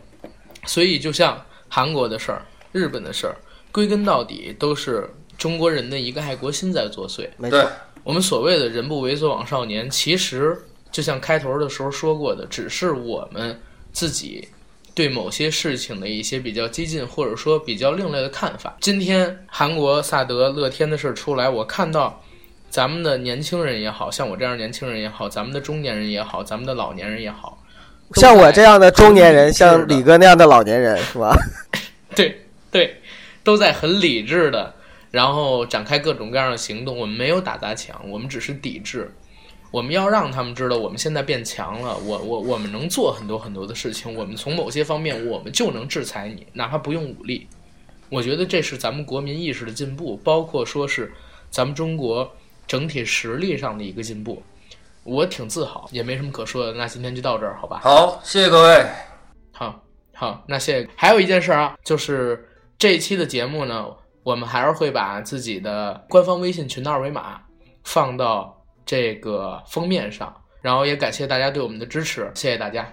[0.65, 3.37] 所以就像韩国的事儿、日本的事儿，
[3.71, 5.07] 归根到底都是
[5.37, 7.29] 中国人的一个爱国心在作祟。
[7.37, 7.71] 没错，，
[8.03, 10.59] 我们所谓的人不为所往少年，其实
[10.91, 13.57] 就像开头的时候说过的，只是我们
[13.93, 14.45] 自己
[14.93, 18.75] 对某些事情的一些比较激进或者说比较另类的看法。
[18.79, 22.21] 今天韩国萨德乐天的事儿出来，我看到
[22.69, 27.61] 咱们的年轻人也好像我这样年轻人也好，咱们的中年人也好，咱们的老年人也好，
[28.15, 31.35] 像我这样的中年人，像李哥那样的老年人，是吧？
[32.15, 32.97] 对对，
[33.43, 34.73] 都在很理智的，
[35.09, 36.95] 然后展开各种各样的行动。
[36.95, 39.11] 我们没有打砸抢，我们只是抵制。
[39.73, 44.13] 我们要让他们知道，我们现在变强了，我我我们能做很多很多的事情。
[44.13, 47.47] 我们从某些方面，我们就能制裁你，哪怕不用武力。
[48.09, 51.11] 我觉得这是咱们国民意识的进步，包括说是
[51.49, 52.31] 咱们中国
[52.67, 54.43] 整体实力上的一个进步。
[55.03, 56.73] 我挺自豪，也没什么可说的。
[56.73, 57.79] 那今天就到这儿，好吧？
[57.83, 58.85] 好，谢谢各位。
[59.53, 60.87] 好，好，那谢谢。
[60.95, 62.47] 还有一件事儿啊，就是
[62.77, 63.87] 这一期的节目呢，
[64.21, 67.41] 我们还是会把自己的官方微信群的二维码
[67.83, 72.87] 放到这个封面上，然后也感谢大家对我们的支持，谢谢大家。